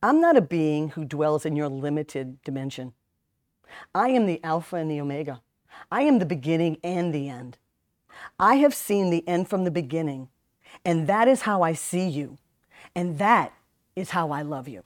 [0.00, 2.92] I'm not a being who dwells in your limited dimension.
[3.96, 5.42] I am the Alpha and the Omega.
[5.90, 7.58] I am the beginning and the end.
[8.38, 10.28] I have seen the end from the beginning,
[10.84, 12.38] and that is how I see you,
[12.94, 13.52] and that
[13.96, 14.82] is how I love you.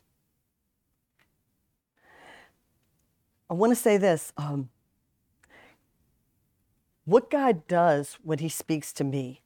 [3.51, 4.33] I want to say this.
[4.39, 4.71] Um,
[7.05, 9.43] what God does when He speaks to me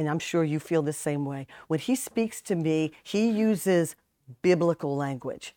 [0.00, 1.46] and I'm sure you feel the same way.
[1.68, 3.96] When he speaks to me, he uses
[4.40, 5.54] biblical language.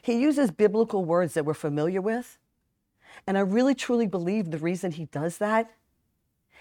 [0.00, 2.38] He uses biblical words that we're familiar with.
[3.26, 5.70] And I really truly believe the reason he does that,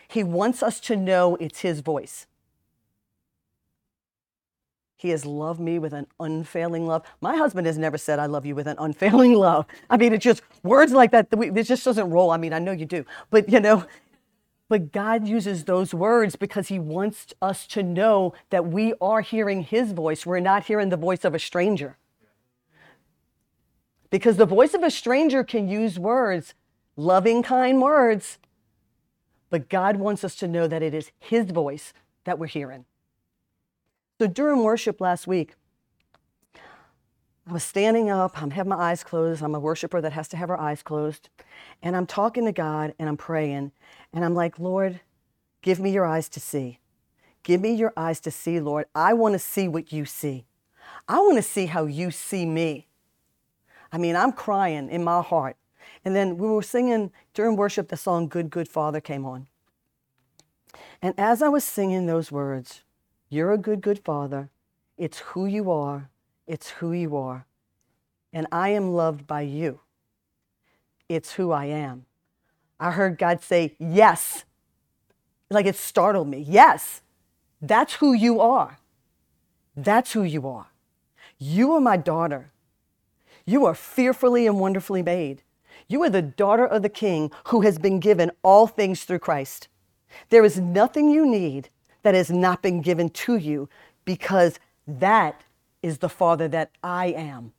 [0.09, 2.27] he wants us to know it's his voice.
[4.97, 7.03] He has loved me with an unfailing love.
[7.21, 9.65] My husband has never said, I love you with an unfailing love.
[9.89, 12.31] I mean, it's just words like that, it just doesn't roll.
[12.31, 13.05] I mean, I know you do.
[13.29, 13.85] But, you know,
[14.71, 19.63] but God uses those words because He wants us to know that we are hearing
[19.63, 20.25] His voice.
[20.25, 21.97] We're not hearing the voice of a stranger.
[24.11, 26.53] Because the voice of a stranger can use words,
[26.95, 28.39] loving, kind words,
[29.49, 31.91] but God wants us to know that it is His voice
[32.23, 32.85] that we're hearing.
[34.19, 35.55] So during worship last week,
[37.51, 39.43] I was standing up, I'm having my eyes closed.
[39.43, 41.27] I'm a worshiper that has to have her eyes closed.
[41.83, 43.73] And I'm talking to God and I'm praying.
[44.13, 45.01] And I'm like, Lord,
[45.61, 46.79] give me your eyes to see.
[47.43, 48.85] Give me your eyes to see, Lord.
[48.95, 50.45] I want to see what you see.
[51.09, 52.87] I want to see how you see me.
[53.91, 55.57] I mean, I'm crying in my heart.
[56.05, 59.47] And then we were singing during worship, the song Good, Good Father came on.
[61.01, 62.83] And as I was singing those words,
[63.27, 64.51] You're a good, good Father.
[64.97, 66.11] It's who you are.
[66.47, 67.45] It's who you are.
[68.33, 69.79] And I am loved by you.
[71.09, 72.05] It's who I am.
[72.79, 74.45] I heard God say, Yes.
[75.49, 76.45] Like it startled me.
[76.47, 77.01] Yes,
[77.61, 78.79] that's who you are.
[79.75, 80.67] That's who you are.
[81.37, 82.51] You are my daughter.
[83.45, 85.43] You are fearfully and wonderfully made.
[85.89, 89.67] You are the daughter of the King who has been given all things through Christ.
[90.29, 91.69] There is nothing you need
[92.03, 93.67] that has not been given to you
[94.05, 95.43] because that
[95.81, 97.53] is the Father that I am.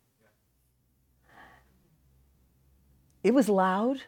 [3.22, 4.02] It was loud,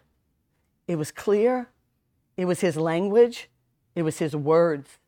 [0.89, 1.69] it was clear,
[2.37, 3.49] it was His language,
[3.95, 4.99] it was His words.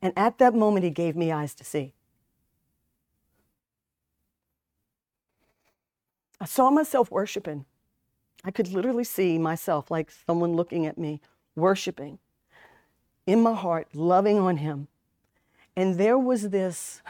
[0.00, 1.92] And at that moment, He gave me eyes to see.
[6.40, 7.66] I saw myself worshiping.
[8.44, 11.20] I could literally see myself like someone looking at me,
[11.54, 12.18] worshiping
[13.26, 14.88] in my heart, loving on Him.
[15.76, 17.02] And there was this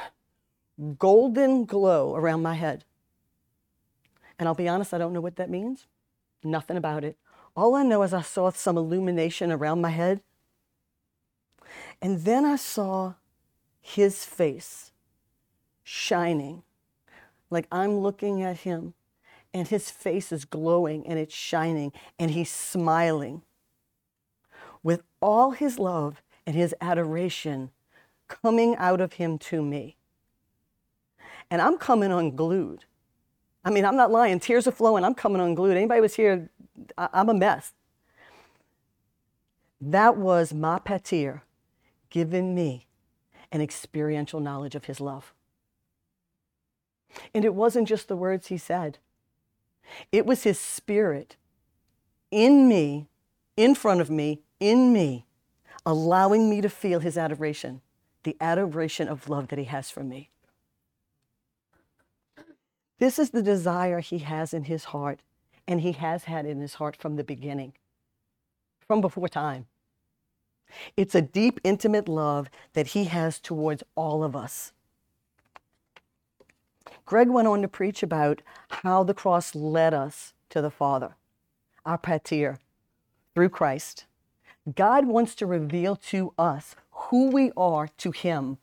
[0.99, 2.85] golden glow around my head.
[4.39, 5.87] And I'll be honest, I don't know what that means.
[6.43, 7.17] Nothing about it.
[7.55, 10.21] All I know is I saw some illumination around my head.
[12.01, 13.15] And then I saw
[13.81, 14.93] his face
[15.85, 16.63] shining,
[17.51, 18.95] like I'm looking at him,
[19.55, 23.43] and his face is glowing and it's shining, and he's smiling
[24.83, 27.71] with all his love and his adoration
[28.29, 29.97] coming out of him to me.
[31.53, 32.87] And I'm coming unglued.
[33.63, 34.41] I mean, I'm not lying.
[34.41, 35.05] Tears are flowing.
[35.05, 35.77] I'm coming unglued.
[35.77, 36.49] Anybody was here,
[36.97, 37.75] I- I'm a mess.
[39.79, 41.43] That was ma pater
[42.09, 42.87] giving me
[43.53, 45.35] an experiential knowledge of his love.
[47.35, 48.97] And it wasn't just the words he said,
[50.11, 51.37] it was his spirit
[52.31, 53.09] in me,
[53.59, 55.27] in front of me, in me,
[55.85, 57.83] allowing me to feel his adoration,
[58.23, 60.32] the adoration of love that he has for me.
[63.03, 65.19] This is the desire he has in his heart,
[65.67, 67.73] and he has had in his heart from the beginning,
[68.87, 69.67] from before time.
[70.97, 74.71] It's a deep, intimate love that he has towards all of us.
[77.05, 81.17] Greg went on to preach about how the cross led us to the Father,
[81.85, 82.61] our pater,
[83.35, 84.05] through Christ.
[84.77, 88.59] God wants to reveal to us who we are to him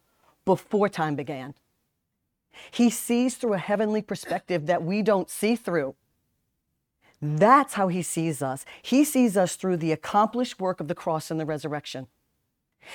[0.45, 1.55] before time began.
[2.71, 5.95] He sees through a heavenly perspective that we don't see through.
[7.21, 8.65] That's how he sees us.
[8.81, 12.07] He sees us through the accomplished work of the cross and the resurrection.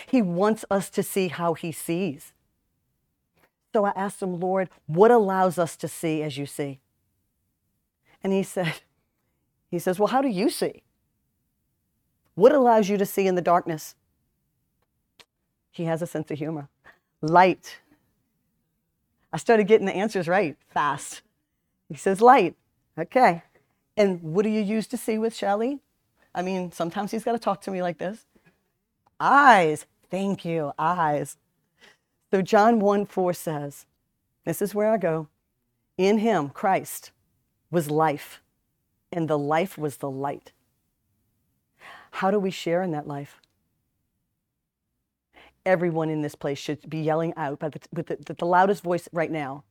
[0.07, 2.33] He wants us to see how he sees.
[3.73, 6.81] So I asked him, Lord, what allows us to see as you see?
[8.23, 8.81] And he said,
[9.71, 10.83] he says, well, how do you see?
[12.35, 13.95] What allows you to see in the darkness?
[15.71, 16.69] He has a sense of humor.
[17.21, 17.79] Light.
[19.35, 21.23] I started getting the answers right fast.
[21.89, 22.55] He says, light.
[22.97, 23.43] Okay.
[23.97, 25.81] And what do you use to see with Shelli?
[26.33, 28.27] I mean, sometimes he's got to talk to me like this.
[29.19, 29.87] Eyes.
[30.09, 30.73] Thank you.
[30.79, 31.37] Eyes.
[32.31, 33.87] So John 1 4 says,
[34.45, 35.27] This is where I go.
[35.99, 37.11] In him, Christ,
[37.73, 38.41] was life,
[39.11, 40.53] and the life was the light.
[42.13, 43.41] How do we share in that life?
[45.67, 49.31] Everyone in this place should be yelling out the, with the, the loudest voice right
[49.31, 49.65] now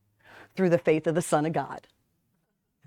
[0.55, 1.87] through the faith of the Son of God.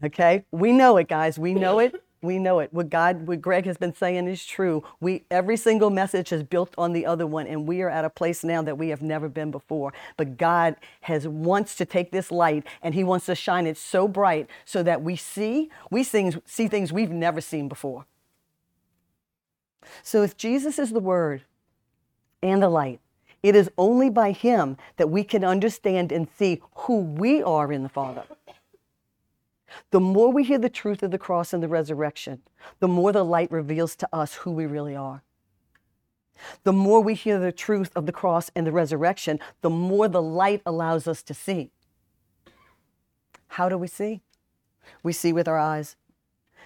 [0.04, 0.44] Okay?
[0.50, 1.38] We know it, guys.
[1.38, 1.94] We know it.
[2.22, 2.72] We know it.
[2.72, 4.82] What God, what Greg has been saying is true.
[5.00, 8.11] We every single message is built on the other one, and we are at a
[8.11, 9.92] place now that we have never been before.
[10.16, 14.09] But God has wants to take this light and He wants to shine it so
[14.09, 18.07] bright so that we see, we things, see things we've never seen before.
[20.02, 21.44] So if Jesus is the Word
[22.47, 23.01] and the light,
[23.42, 27.82] it is only by Him that we can understand and see who we are in
[27.82, 28.24] the Father.
[29.90, 32.42] The more we hear the truth of the cross and the resurrection,
[32.80, 35.22] the more the light reveals to us who we really are.
[36.64, 40.22] The more we hear the truth of the cross and the resurrection, the more the
[40.22, 41.70] light allows us to see.
[43.49, 44.20] How do we see?
[45.03, 45.97] We see with our eyes.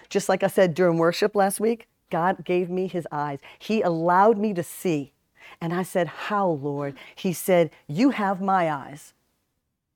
[0.09, 3.39] Just like I said during worship last week, God gave me his eyes.
[3.57, 5.13] He allowed me to see.
[5.61, 6.95] And I said, How, Lord?
[7.15, 9.13] He said, You have my eyes.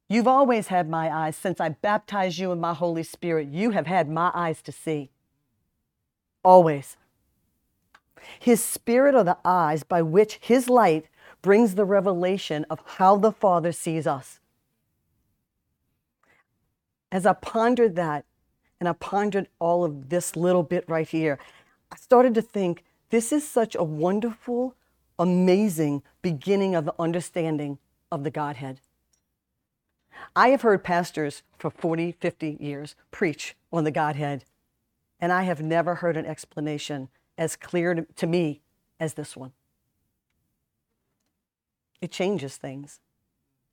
[0.08, 1.36] You've always had my eyes.
[1.36, 5.10] Since I baptized you in my Holy Spirit, you have had my eyes to see.
[6.44, 6.96] Always.
[8.40, 11.08] His spirit are the eyes by which his light
[11.42, 14.40] brings the revelation of how the Father sees us.
[17.12, 18.26] As I pondered that,
[18.80, 21.40] and I pondered all of this little bit right here,
[21.92, 24.76] I started to think this is such a wonderful,
[25.18, 27.78] amazing beginning of the understanding
[28.12, 28.82] of the Godhead.
[30.36, 34.46] I have heard pastors for 40, 50 years preach on the Godhead,
[35.20, 38.62] and I have never heard an explanation as clear to, me
[39.00, 39.52] as this one.
[42.02, 43.00] It changes things.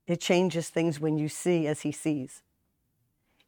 [0.07, 2.43] It changes things when you see as he sees.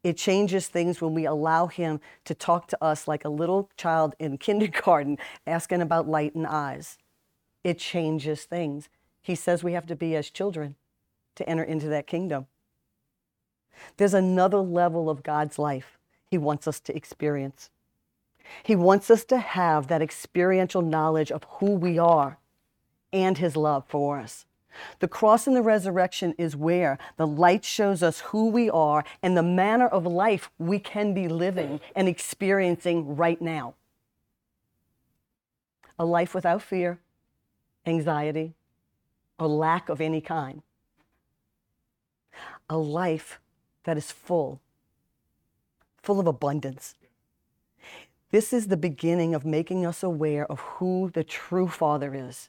[0.03, 4.14] It changes things when we allow him to talk to us like a little child
[4.18, 6.99] in kindergarten asking about light and eyes.
[7.65, 8.89] It changes things.
[9.23, 10.77] He says we have to be as children
[11.35, 12.47] to enter into that kingdom.
[13.97, 15.99] There's another level of God's life
[16.31, 17.71] he wants us to experience.
[18.62, 22.39] He wants us to have that experiential knowledge of who we are
[23.12, 24.45] and his love for us.
[24.99, 29.37] The cross and the resurrection is where the light shows us who we are and
[29.37, 33.75] the manner of life we can be living and experiencing right now.
[35.99, 36.99] A life without fear,
[37.87, 38.55] anxiety,
[39.39, 40.62] or lack of any kind.
[42.68, 43.41] A life
[43.85, 44.61] that is full,
[46.03, 46.95] full of abundance.
[48.30, 52.49] This is the beginning of making us aware of who the true Father is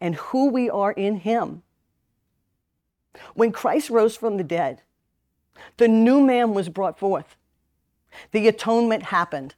[0.00, 1.62] and who we are in Him.
[3.34, 4.82] When Christ rose from the dead,
[5.76, 7.36] the new man was brought forth.
[8.32, 9.54] The atonement happened.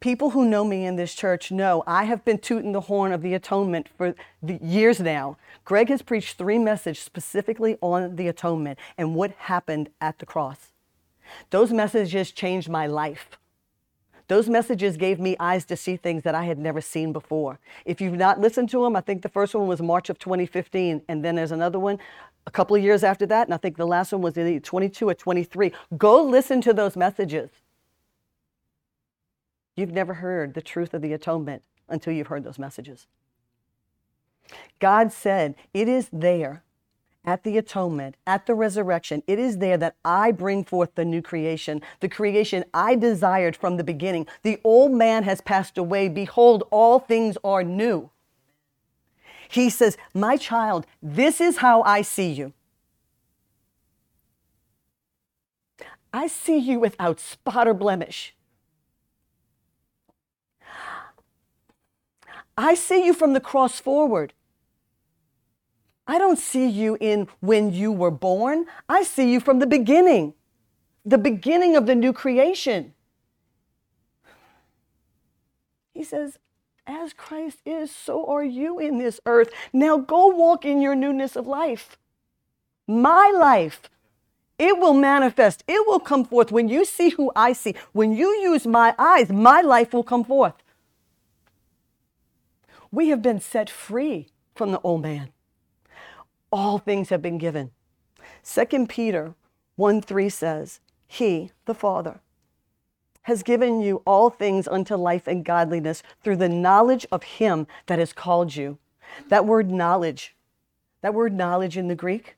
[0.00, 3.20] People who know me in this church know I have been tooting the horn of
[3.20, 5.36] the atonement for years now.
[5.64, 10.72] Greg has preached three messages specifically on the atonement and what happened at the cross.
[11.50, 13.38] Those messages changed my life.
[14.28, 17.58] Those messages gave me eyes to see things that I had never seen before.
[17.84, 21.02] If you've not listened to them, I think the first one was March of 2015,
[21.08, 21.98] and then there's another one
[22.46, 25.08] a couple of years after that, and I think the last one was either 22
[25.08, 25.72] or 23.
[25.96, 27.50] Go listen to those messages.
[29.78, 33.06] You've never heard the truth of the atonement until you've heard those messages.
[34.80, 36.64] God said, It is there
[37.24, 41.22] at the atonement, at the resurrection, it is there that I bring forth the new
[41.22, 44.26] creation, the creation I desired from the beginning.
[44.42, 46.08] The old man has passed away.
[46.08, 48.10] Behold, all things are new.
[49.48, 52.52] He says, My child, this is how I see you.
[56.12, 58.34] I see you without spot or blemish.
[62.58, 64.32] I see you from the cross forward.
[66.08, 68.66] I don't see you in when you were born.
[68.88, 70.34] I see you from the beginning,
[71.04, 72.94] the beginning of the new creation.
[75.94, 76.38] He says,
[76.84, 79.50] as Christ is, so are you in this earth.
[79.72, 81.96] Now go walk in your newness of life.
[82.88, 83.82] My life.
[84.58, 85.62] It will manifest.
[85.68, 86.50] It will come forth.
[86.50, 90.24] When you see who I see, when you use my eyes, my life will come
[90.24, 90.54] forth.
[92.90, 95.30] We have been set free from the old man
[96.50, 97.70] all things have been given.
[98.44, 99.34] 2 Peter
[99.76, 102.20] 1 3 says, He, the Father,
[103.22, 107.98] has given you all things unto life and godliness through the knowledge of Him that
[107.98, 108.78] has called you.
[109.28, 110.34] That word knowledge,
[111.02, 112.36] that word knowledge in the Greek,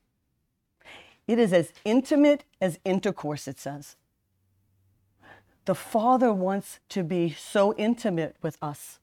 [1.27, 3.97] it is as intimate as intercourse, it says.
[5.65, 8.99] The Father wants to be so intimate with us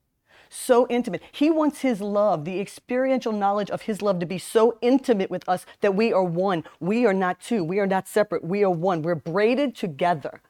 [0.50, 1.22] so intimate.
[1.32, 5.48] He wants his love, the experiential knowledge of his love to be so intimate with
[5.48, 6.64] us that we are one.
[6.80, 7.64] We are not two.
[7.64, 8.44] We are not separate.
[8.44, 9.02] We are one.
[9.02, 10.42] We're braided together.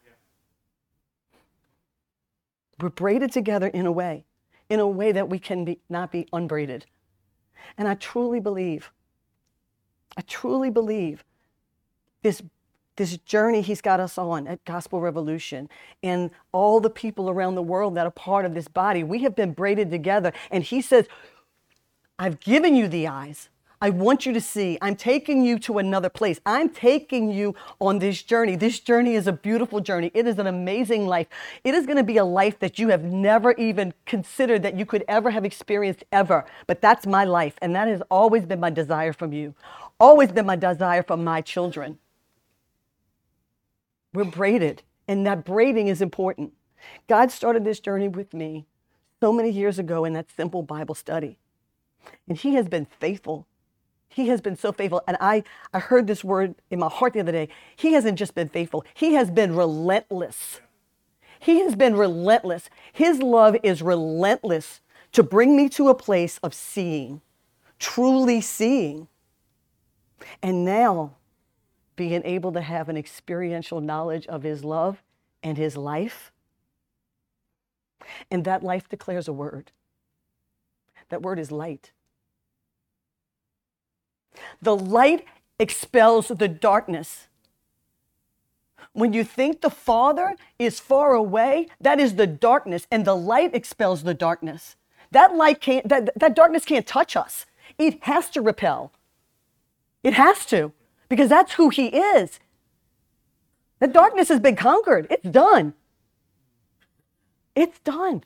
[2.80, 4.26] We're braided together in a way,
[4.70, 6.86] in a way that we can be, not be unbraided.
[7.78, 8.92] And I truly believe,
[10.16, 11.24] I truly believe
[12.22, 12.42] this
[12.98, 15.70] this journey he's got us on at Gospel Revolution
[16.04, 19.04] and all the people around the world that are part of this body.
[19.04, 20.34] We have been braided together.
[20.52, 21.08] And he says,
[22.20, 23.50] I've given you the eyes.
[23.80, 24.80] I want you to see.
[24.82, 26.40] I'm taking you to another place.
[26.48, 28.56] I'm taking you on this journey.
[28.56, 30.10] This journey is a beautiful journey.
[30.16, 31.28] It is an amazing life.
[31.64, 34.88] It is going to be a life that you have never even considered that you
[34.88, 36.44] could ever have experienced ever.
[36.66, 37.54] But that's my life.
[37.62, 39.54] And that has always been my desire from you,
[40.00, 42.00] always been my desire from my children.
[44.18, 46.54] We're braided, and that braiding is important.
[47.08, 48.66] God started this journey with me
[49.20, 51.38] so many years ago in that simple Bible study.
[52.28, 53.46] And He has been faithful.
[54.10, 55.04] He has been so faithful.
[55.08, 57.50] And I, I heard this word in my heart the other day.
[57.76, 60.62] He hasn't just been faithful, He has been relentless.
[61.40, 62.72] He has been relentless.
[62.92, 67.22] His love is relentless to bring me to a place of seeing,
[67.78, 69.10] truly seeing.
[70.42, 71.18] And now
[71.98, 75.04] being able to have an experiential knowledge of His love
[75.44, 76.32] and His life.
[78.32, 79.72] And that life declares a word.
[81.10, 81.92] That word is light.
[84.62, 85.26] The light
[85.60, 87.28] expels the darkness.
[88.94, 93.54] When you think the Father is far away, that is the darkness, and the light
[93.54, 94.76] expels the darkness.
[95.12, 97.46] That light can't, that, that darkness can't touch us.
[97.78, 98.92] It has to repel.
[100.04, 100.72] It has to,
[101.10, 102.40] because that's who He is.
[103.80, 105.08] The darkness has been conquered.
[105.10, 105.74] It's done.
[107.56, 108.24] It's done.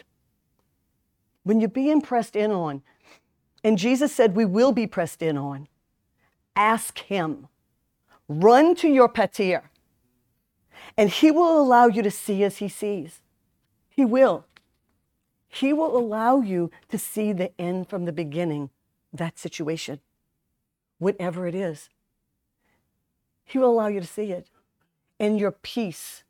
[1.44, 2.84] When you're being pressed in on,
[3.64, 5.68] and Jesus said, We will be pressed in on,
[6.56, 7.48] ask Him.
[8.28, 9.70] Run to your pater,
[10.98, 13.20] and He will allow you to see as He sees.
[13.90, 14.46] He will.
[15.50, 18.70] He will allow you to see the end from the beginning,
[19.12, 20.00] that situation,
[20.98, 21.90] whatever it is.
[23.52, 24.48] He will allow you to see it.
[25.20, 26.24] And your peace,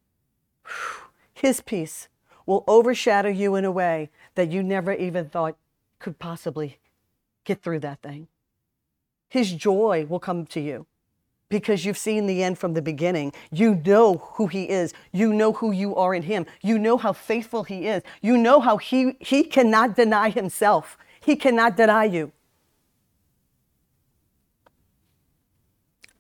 [1.36, 2.08] His peace,
[2.48, 5.56] will overshadow you in a way that you never even thought
[6.00, 6.80] could possibly
[7.46, 8.28] get through that thing.
[9.30, 10.88] His joy will come to you
[11.48, 13.34] because you've seen the end from the beginning.
[13.52, 14.92] You know who he is.
[15.12, 16.48] You know who you are in him.
[16.64, 18.02] You know how faithful he is.
[18.24, 20.98] You know how he, he cannot deny himself.
[21.20, 22.32] He cannot deny you.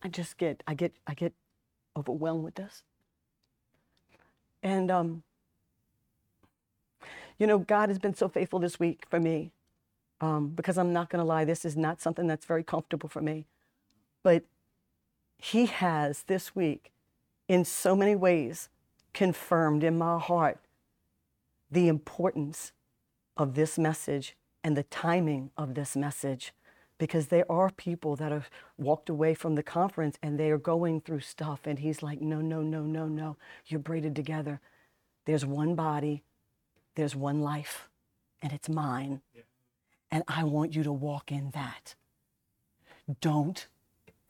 [0.03, 1.33] I just get, I get, I get
[1.95, 2.83] overwhelmed with this.
[4.63, 5.23] And um,
[7.41, 9.51] you know, God has been so faithful this week for me
[10.21, 13.21] um, because I'm not going to lie, this is not something that's very comfortable for
[13.21, 13.45] me.
[14.21, 14.43] But
[15.39, 16.91] He has this week,
[17.47, 18.69] in so many ways,
[19.13, 20.59] confirmed in my heart
[21.71, 22.73] the importance
[23.35, 26.53] of this message and the timing of this message
[27.01, 28.47] because there are people that have
[28.77, 32.41] walked away from the conference and they are going through stuff and he's like no
[32.41, 33.37] no no no no.
[33.65, 34.61] You're braided together.
[35.25, 36.21] There's one body
[36.93, 37.89] there's one life
[38.39, 39.21] and it's mine.
[39.33, 39.41] Yeah.
[40.11, 41.95] and i want you to walk in that.
[43.19, 43.65] Don't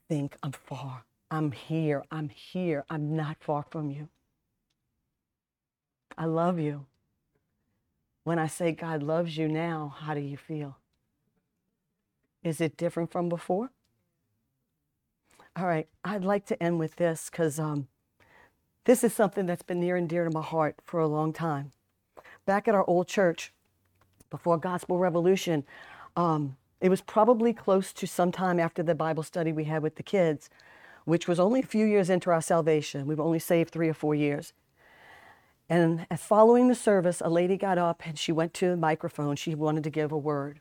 [0.07, 1.03] think i'm far.
[1.29, 2.05] I'm here.
[2.09, 2.85] I'm here.
[2.89, 4.07] I'm not far from you.
[6.17, 6.85] I love you.
[8.23, 10.77] When i say god loves you now how do you feel
[12.43, 13.71] is it different from before?
[15.55, 17.87] All right, I'd like to end with this because um,
[18.85, 21.71] this is something that's been near and dear to my heart for a long time.
[22.45, 23.53] Back at our old church,
[24.29, 25.65] before Gospel Revolution,
[26.15, 30.03] um, it was probably close to sometime after the Bible study we had with the
[30.03, 30.49] kids,
[31.05, 33.05] which was only a few years into our salvation.
[33.05, 34.53] We were only saved three or four years.
[35.69, 39.35] And following the service, a lady got up and she went to the microphone.
[39.35, 40.59] She wanted to give a word.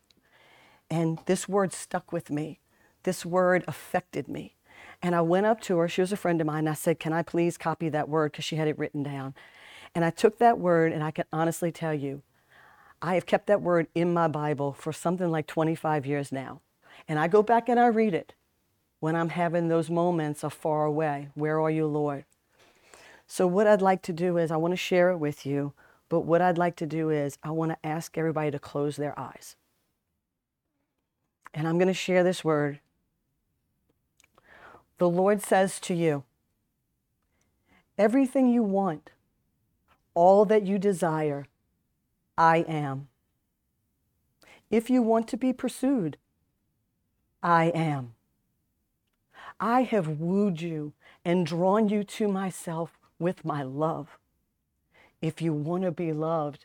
[0.90, 2.58] And this word stuck with me.
[3.04, 4.56] This word affected me.
[5.02, 5.88] And I went up to her.
[5.88, 6.68] She was a friend of mine.
[6.68, 8.32] I said, Can I please copy that word?
[8.32, 9.34] Because she had it written down.
[9.94, 12.22] And I took that word, and I can honestly tell you,
[13.02, 16.60] I have kept that word in my Bible for something like 25 years now.
[17.08, 18.34] And I go back and I read it
[19.00, 21.28] when I'm having those moments of far away.
[21.34, 22.24] Where are you, Lord?
[23.26, 25.72] So, what I'd like to do is, I want to share it with you.
[26.08, 29.18] But what I'd like to do is, I want to ask everybody to close their
[29.18, 29.56] eyes.
[31.52, 32.80] And I'm going to share this word.
[34.98, 36.24] The Lord says to you,
[37.98, 39.10] everything you want,
[40.14, 41.46] all that you desire,
[42.36, 43.08] I am.
[44.70, 46.16] If you want to be pursued,
[47.42, 48.14] I am.
[49.58, 50.92] I have wooed you
[51.24, 54.18] and drawn you to myself with my love.
[55.20, 56.64] If you want to be loved,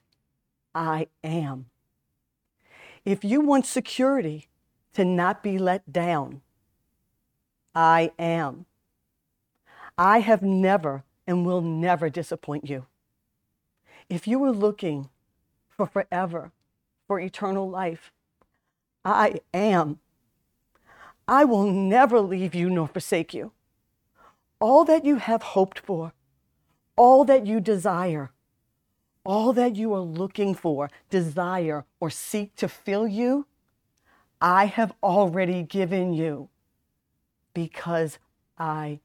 [0.74, 1.66] I am.
[3.04, 4.48] If you want security,
[4.96, 6.42] to not be let down.
[7.76, 8.66] I am.
[9.98, 12.86] I have never and will never disappoint you.
[14.10, 15.10] If you were looking
[15.70, 16.52] for forever,
[17.08, 18.12] for eternal life,
[19.04, 20.00] I am.
[21.28, 23.52] I will never leave you nor forsake you.
[24.60, 26.14] All that you have hoped for,
[26.96, 28.32] all that you desire,
[29.26, 33.48] all that you are looking for, desire, or seek to fill you
[34.46, 36.50] I have already given you
[37.54, 38.20] because
[38.58, 39.02] I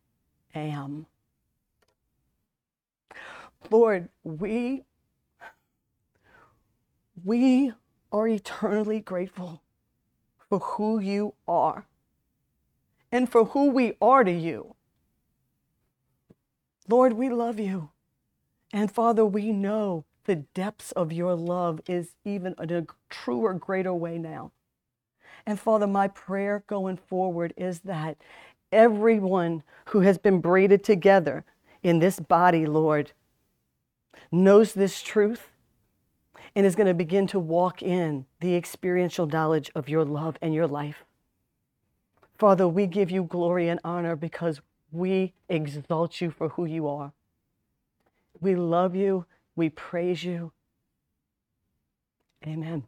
[0.55, 1.07] am.
[3.71, 4.85] Lord, we,
[7.25, 7.73] we
[8.13, 9.63] are eternally grateful
[10.49, 11.87] for who you are.
[13.13, 14.75] and for who we are to you.
[16.89, 17.91] Lord, we love you.
[18.73, 22.67] And Father, we know the depths of your love is even a
[23.11, 24.53] truer, greater way now.
[25.47, 28.17] And Father, my prayer going forward is that
[28.73, 31.45] everyone who has been braided together
[31.83, 33.13] in this body, Lord,
[34.31, 35.49] knows this truth
[36.55, 40.55] and is going to begin to walk in the experiential knowledge of your love and
[40.55, 41.05] your life.
[42.39, 44.61] Father, we give you glory and honor because
[44.93, 47.13] we exalt you for who you are.
[48.41, 49.27] We love you.
[49.55, 50.53] We praise you.
[52.47, 52.85] Amen.